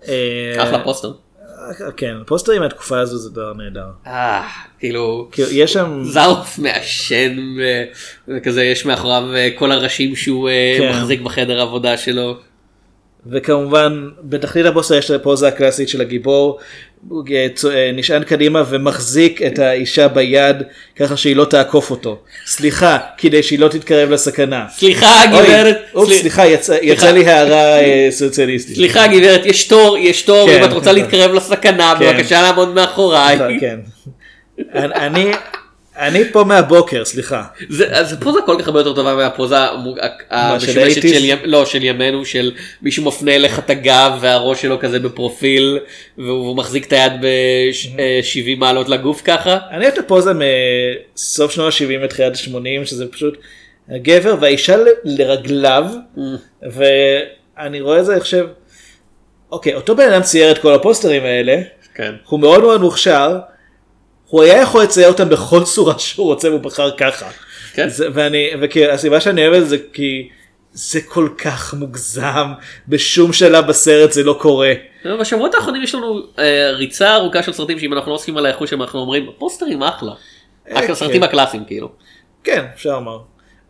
[0.08, 1.12] אה, אחלה פוסטר.
[1.96, 3.86] כן, פוסטרים מהתקופה הזו זה דבר נהדר.
[4.06, 7.84] אה, כאילו כי יש שם, זאוף מעשן ו-
[8.28, 10.90] וכזה יש מאחוריו אה, כל הראשים שהוא אה, כן.
[10.90, 12.36] מחזיק בחדר עבודה שלו.
[13.26, 16.58] וכמובן בתחתית הפוסטר יש את הפוזה הקלאסית של הגיבור,
[17.08, 17.24] הוא
[17.70, 20.56] אה, נשען קדימה ומחזיק את האישה ביד
[20.96, 22.18] ככה שהיא לא תעקוף אותו.
[22.46, 24.64] סליחה, כדי שהיא לא תתקרב לסכנה.
[24.76, 28.76] סליחה גברת, אופס, סלי- סליחה, יצא יצא לי הערה אה, סוציאליסטית.
[28.76, 30.58] סליחה גברת, יש תור, יש תור, כן.
[30.58, 32.16] אם את רוצה להתקרב לסכנה, כן.
[32.16, 33.38] בבקשה לעמוד מאחוריי.
[33.60, 33.78] כן.
[34.74, 35.30] אני-
[35.96, 37.44] אני פה מהבוקר, סליחה.
[37.68, 39.56] זה אז הפוזה כל כך הרבה יותר טובה מהפוזה
[40.30, 41.08] המשמשת 80s?
[41.08, 45.78] של ימ- לא, של ימינו, של מישהו מפנה אליך את הגב והראש שלו כזה בפרופיל,
[46.18, 49.58] והוא מחזיק את היד ב-70 מעלות לגוף ככה.
[49.70, 50.30] אני אוהב את הפוזה
[51.14, 53.38] מסוף שנות ה-70 ותחילת ה-80 שזה פשוט
[53.88, 55.84] הגבר והאישה ל- לרגליו
[56.62, 58.46] ואני רואה את זה אני חושב
[59.52, 61.56] אוקיי אותו בן אדם צייר את כל הפוסטרים האלה
[61.94, 62.12] כן.
[62.26, 63.38] הוא מאוד מאוד מוכשר
[64.32, 67.26] הוא היה יכול לצייר אותם בכל צורה שהוא רוצה והוא בחר ככה.
[67.74, 67.88] כן.
[67.88, 70.28] זה, ואני וכי הסיבה שאני אוהב את זה כי
[70.72, 72.52] זה כל כך מוגזם
[72.88, 74.72] בשום שלב בסרט זה לא קורה.
[75.20, 78.68] בשבועות האחרונים יש לנו אה, ריצה ארוכה של סרטים שאם אנחנו לא עפים על האיכות
[78.68, 80.12] שלהם אנחנו אומרים פוסטרים אחלה.
[80.70, 80.92] רק כן.
[80.92, 81.88] הסרטים הקלאסיים כאילו.
[82.44, 83.18] כן אפשר לומר.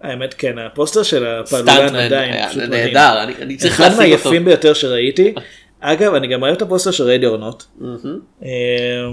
[0.03, 2.71] האמת כן הפוסטר של הפעלולן Stuntman עדיין מדהים.
[2.71, 4.29] נהדר אני- אני צריך אחד להשיג אותו.
[4.31, 5.35] מהיפים ביותר שראיתי.
[5.85, 7.65] אגב אני גם אוהב את הפוסטר של Ready or Not.
[7.79, 8.19] מהמם.
[8.45, 8.49] אה,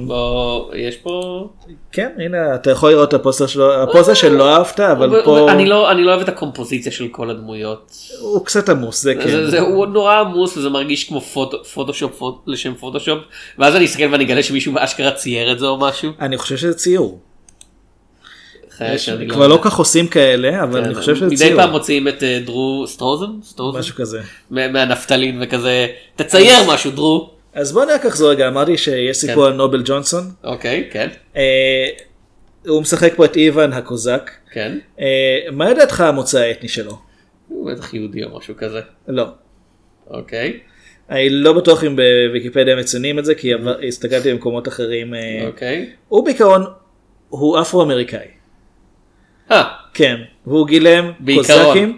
[0.06, 1.48] בוא, יש פה
[1.92, 5.92] כן הנה אתה יכול לראות את הפוסטר שלו הפוסטר שלא אהבת אבל פה אני לא
[5.92, 7.92] אני לא אוהב את הקומפוזיציה של כל הדמויות.
[8.20, 9.30] הוא קצת עמוס זה כן.
[9.30, 13.20] זה, זה הוא נורא עמוס וזה מרגיש כמו פוטו, פוטושופ פוט, לשם פוטושופ
[13.60, 16.12] ואז אני אסתכל ואני אגלה שמישהו אשכרה צייר את זה או משהו.
[16.20, 17.20] אני חושב שזה ציור.
[19.30, 19.60] כבר לא.
[19.62, 21.62] כך עושים כאלה אבל אני חושב שזה מדי ציור.
[21.62, 23.26] פעם מוציאים את אה, דרו סטרוזן?
[23.80, 24.22] משהו כזה.
[24.52, 27.30] מה- מהנפתלין וכזה תצייר משהו דרו.
[27.54, 30.24] אז בוא כך זו רגע אמרתי שיש סיפור על נובל ג'ונסון.
[30.44, 31.88] אוקיי כן אה,
[32.68, 34.32] הוא משחק פה את איוון הקוזק.
[34.52, 34.78] כן.
[35.00, 35.06] אה,
[35.52, 36.98] מה לדעתך המוצא האתני שלו?
[37.48, 38.80] הוא בטח יהודי או משהו כזה.
[39.08, 39.26] לא.
[40.10, 40.60] אוקיי.
[41.10, 43.52] אני לא בטוח אם בוויקיפדיה מציינים את זה כי
[43.88, 45.14] הסתכלתי במקומות אחרים.
[45.48, 45.90] אוקיי.
[46.08, 46.66] הוא בעיקרון
[47.30, 48.28] הוא אפרו אמריקאי.
[49.52, 50.16] אה, כן.
[50.48, 51.12] והוא גילם.
[51.36, 51.98] קוזקים,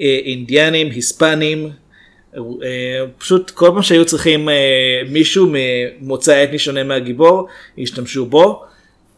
[0.00, 1.70] אה, אינדיאנים, היספנים.
[2.36, 2.40] אה,
[3.18, 4.54] פשוט כל פעם שהיו צריכים אה,
[5.08, 8.64] מישהו ממוצא אתני שונה מהגיבור השתמשו בו.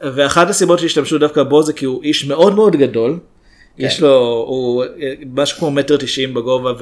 [0.01, 3.18] ואחת הסיבות שהשתמשו דווקא בו זה כי הוא איש מאוד מאוד גדול.
[3.76, 3.85] כן.
[3.85, 4.85] יש לו, הוא
[5.35, 6.72] משהו כמו מטר תשעים בגובה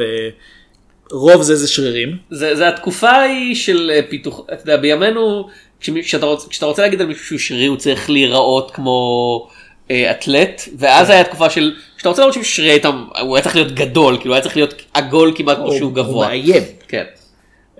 [1.11, 2.17] ורוב זה זה שרירים.
[2.31, 5.49] זה, זה התקופה ההיא של פיתוח, אתה יודע, בימינו,
[5.81, 9.49] כשאתה רוצה, כשאתה רוצה להגיד על מישהו שהוא שרירי הוא צריך להיראות כמו
[9.93, 13.73] אתלט, ואז היה תקופה של, כשאתה רוצה לראות שמישהו שרירי איתם, הוא היה צריך להיות
[13.73, 16.27] גדול, כאילו הוא היה צריך להיות עגול כמעט כמו שהוא הוא גבוה.
[16.27, 16.63] מאיים.
[16.89, 17.05] כן.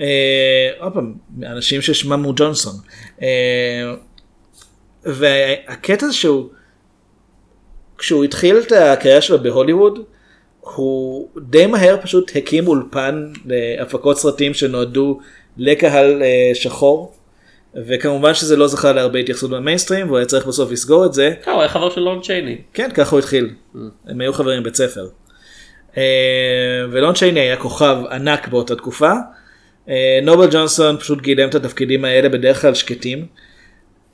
[0.01, 2.75] אה, עוד פעם, אנשים ששמם הוא ג'ונסון.
[3.23, 3.95] אה,
[5.05, 6.49] והקטע זה שהוא,
[7.99, 9.99] כשהוא התחיל את הקריירה שלו בהוליווד,
[10.61, 15.19] הוא די מהר פשוט הקים אולפן להפקות סרטים שנועדו
[15.57, 17.18] לקהל אה, שחור.
[17.75, 21.35] וכמובן שזה לא זכה להרבה התייחסות במיינסטרים והוא היה צריך בסוף לסגור את זה.
[21.47, 22.59] אה, הוא היה חבר של לון צ'ייני.
[22.75, 23.51] כן, ככה הוא התחיל.
[24.07, 25.09] הם היו חברים בבית ספר.
[25.97, 26.03] אה,
[26.91, 29.13] ולון צ'ייני היה כוכב ענק באותה תקופה.
[29.89, 33.27] אה, נובל ג'ונסון פשוט גילם את התפקידים האלה בדרך כלל שקטים.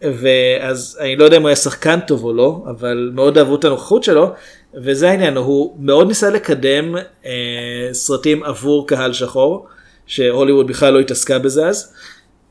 [0.03, 3.65] ואז אני לא יודע אם הוא היה שחקן טוב או לא, אבל מאוד אהבו את
[3.65, 4.33] הנוכחות שלו,
[4.75, 6.97] וזה העניין, הוא מאוד ניסה לקדם
[7.27, 9.67] אה, סרטים עבור קהל שחור,
[10.07, 11.95] שהוליווד בכלל לא התעסקה בזה אז.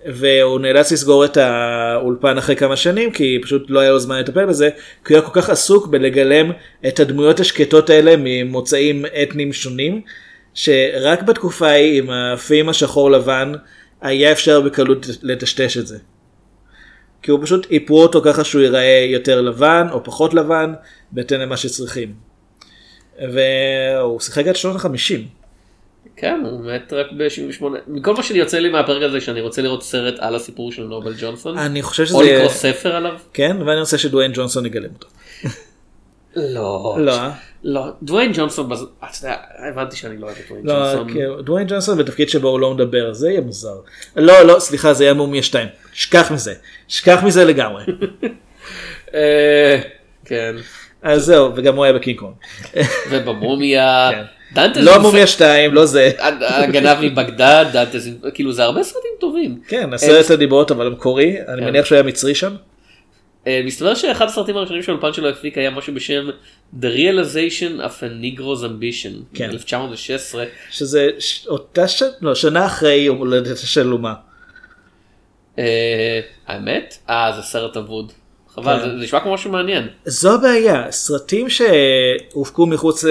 [0.05, 4.45] והוא נאלץ לסגור את האולפן אחרי כמה שנים כי פשוט לא היה לו זמן לטפל
[4.45, 4.69] בזה
[5.05, 6.51] כי הוא היה כל כך עסוק בלגלם
[6.87, 10.01] את הדמויות השקטות האלה ממוצאים אתניים שונים
[10.53, 13.51] שרק בתקופה ההיא עם הפעים השחור לבן
[14.01, 15.97] היה אפשר בקלות לטשטש את זה.
[17.21, 20.73] כי הוא פשוט איפרו אותו ככה שהוא ייראה יותר לבן או פחות לבן
[21.11, 22.13] בהתאם למה שצריכים.
[23.19, 25.27] והוא שיחק עד שנות החמישים.
[26.15, 27.65] כן, הוא מת רק ב-78.
[27.87, 31.13] מכל מה שאני יוצא לי מהפרק הזה שאני רוצה לראות סרט על הסיפור של נובל
[31.19, 31.57] ג'ונסון.
[31.57, 32.15] אני חושב שזה...
[32.15, 33.13] או לקרוא ספר עליו.
[33.33, 35.07] כן, ואני רוצה שדוויין ג'ונסון יגלם אותו.
[36.35, 36.95] לא.
[36.99, 37.17] לא.
[37.63, 37.85] לא.
[38.03, 39.35] דוויין ג'ונסון, אתה יודע,
[39.69, 41.13] הבנתי שאני לא אוהב את דוויין לא, ג'ונסון.
[41.13, 43.75] כי דוויין ג'ונסון בתפקיד שבו הוא לא מדבר, זה יהיה מוזר.
[44.15, 45.67] לא, לא, סליחה, זה היה מומיה 2.
[45.93, 46.53] שכח מזה.
[46.87, 47.83] שכח מזה לגמרי.
[49.13, 49.81] אה,
[50.25, 50.55] כן.
[51.01, 52.33] אז זהו, וגם הוא היה בקינג קונג.
[53.09, 54.09] ובמומיה.
[54.53, 56.11] דנטה לא זה- מומיה 2, לא זה.
[56.41, 59.59] הגנב מבגדד, דנטה זה- כאילו זה הרבה סרטים טובים.
[59.67, 61.65] כן, עשרת הדיברות אבל המקורי, אני כן.
[61.67, 62.55] מניח שהוא היה מצרי שם.
[63.47, 66.29] אה, מסתבר שאחד הסרטים הראשונים שהאולפן שלו הפיק היה משהו בשם
[66.81, 69.23] The Realization of a Negro's Ambition.
[69.33, 69.49] כן.
[69.49, 70.43] 1916.
[70.71, 74.13] שזה ש- אותה שנה, לא, שנה אחרי יום הולדת של אומה.
[75.59, 76.97] אה, האמת?
[77.09, 78.11] אה זה סרט אבוד.
[78.55, 78.89] חבל, כן.
[78.89, 79.87] זה נשמע כמו משהו מעניין.
[80.05, 83.05] זו הבעיה, סרטים שהופקו מחוץ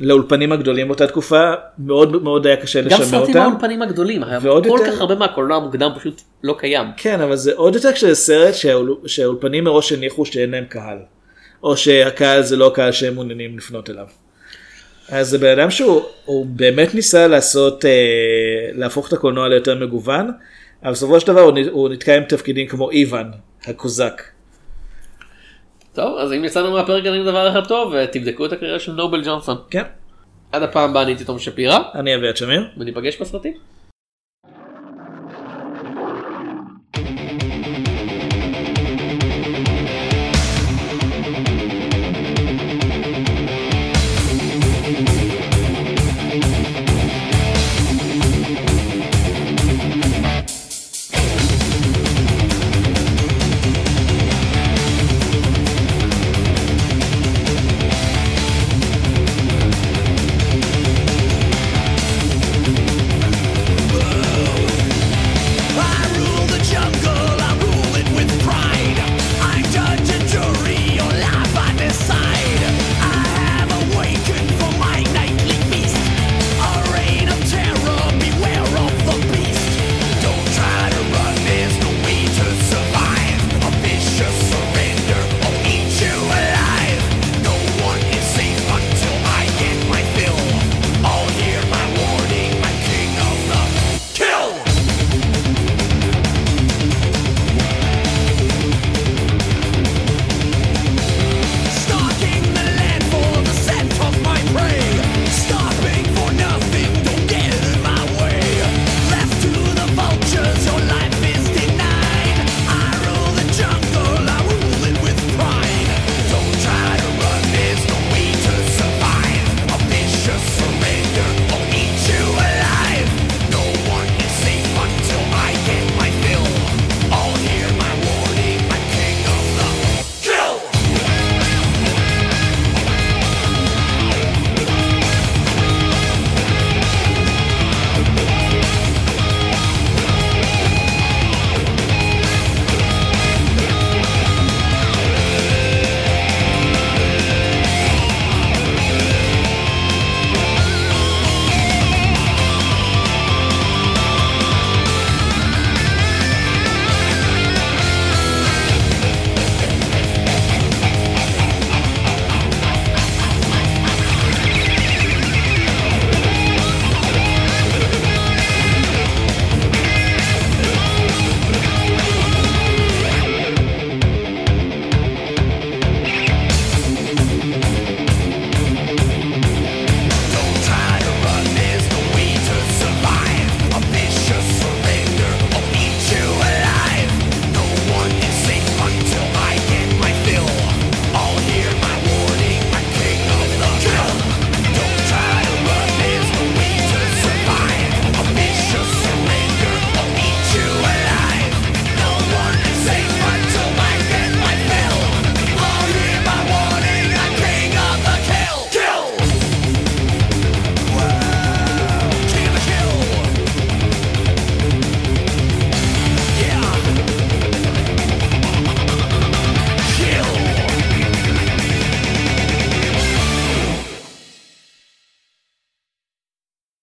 [0.00, 3.38] לאולפנים הגדולים באותה תקופה, מאוד מאוד היה קשה גם לשמר סרטים אותם.
[3.50, 6.86] האולפנים הגדולים, ועוד כל יותר- כך הרבה מהקולנוע המוקדם פשוט לא קיים.
[6.96, 10.98] כן, אבל זה עוד יותר כשזה סרט שהאול- שהאולפנים מראש הניחו שאין להם קהל.
[11.62, 14.06] או שהקהל זה לא הקהל שהם מעוניינים לפנות אליו.
[15.08, 17.90] אז זה בן אדם שהוא הוא באמת ניסה לעשות, אה,
[18.72, 20.30] להפוך את הקולנוע ליותר מגוון,
[20.82, 23.30] אבל בסופו של דבר הוא, הוא נתקע עם תפקידים כמו איוון,
[23.66, 24.22] הקוזק.
[25.92, 29.22] טוב, אז אם יצאנו מהפרק הזה עם דבר אחד טוב, תבדקו את הקריירה של נובל
[29.24, 29.56] ג'ונסון.
[29.70, 29.82] כן,
[30.52, 32.68] עד הפעם הבאה אני הייתי תום שפירא, אני אביא את שמיר.
[32.78, 33.52] וניפגש בסרטים.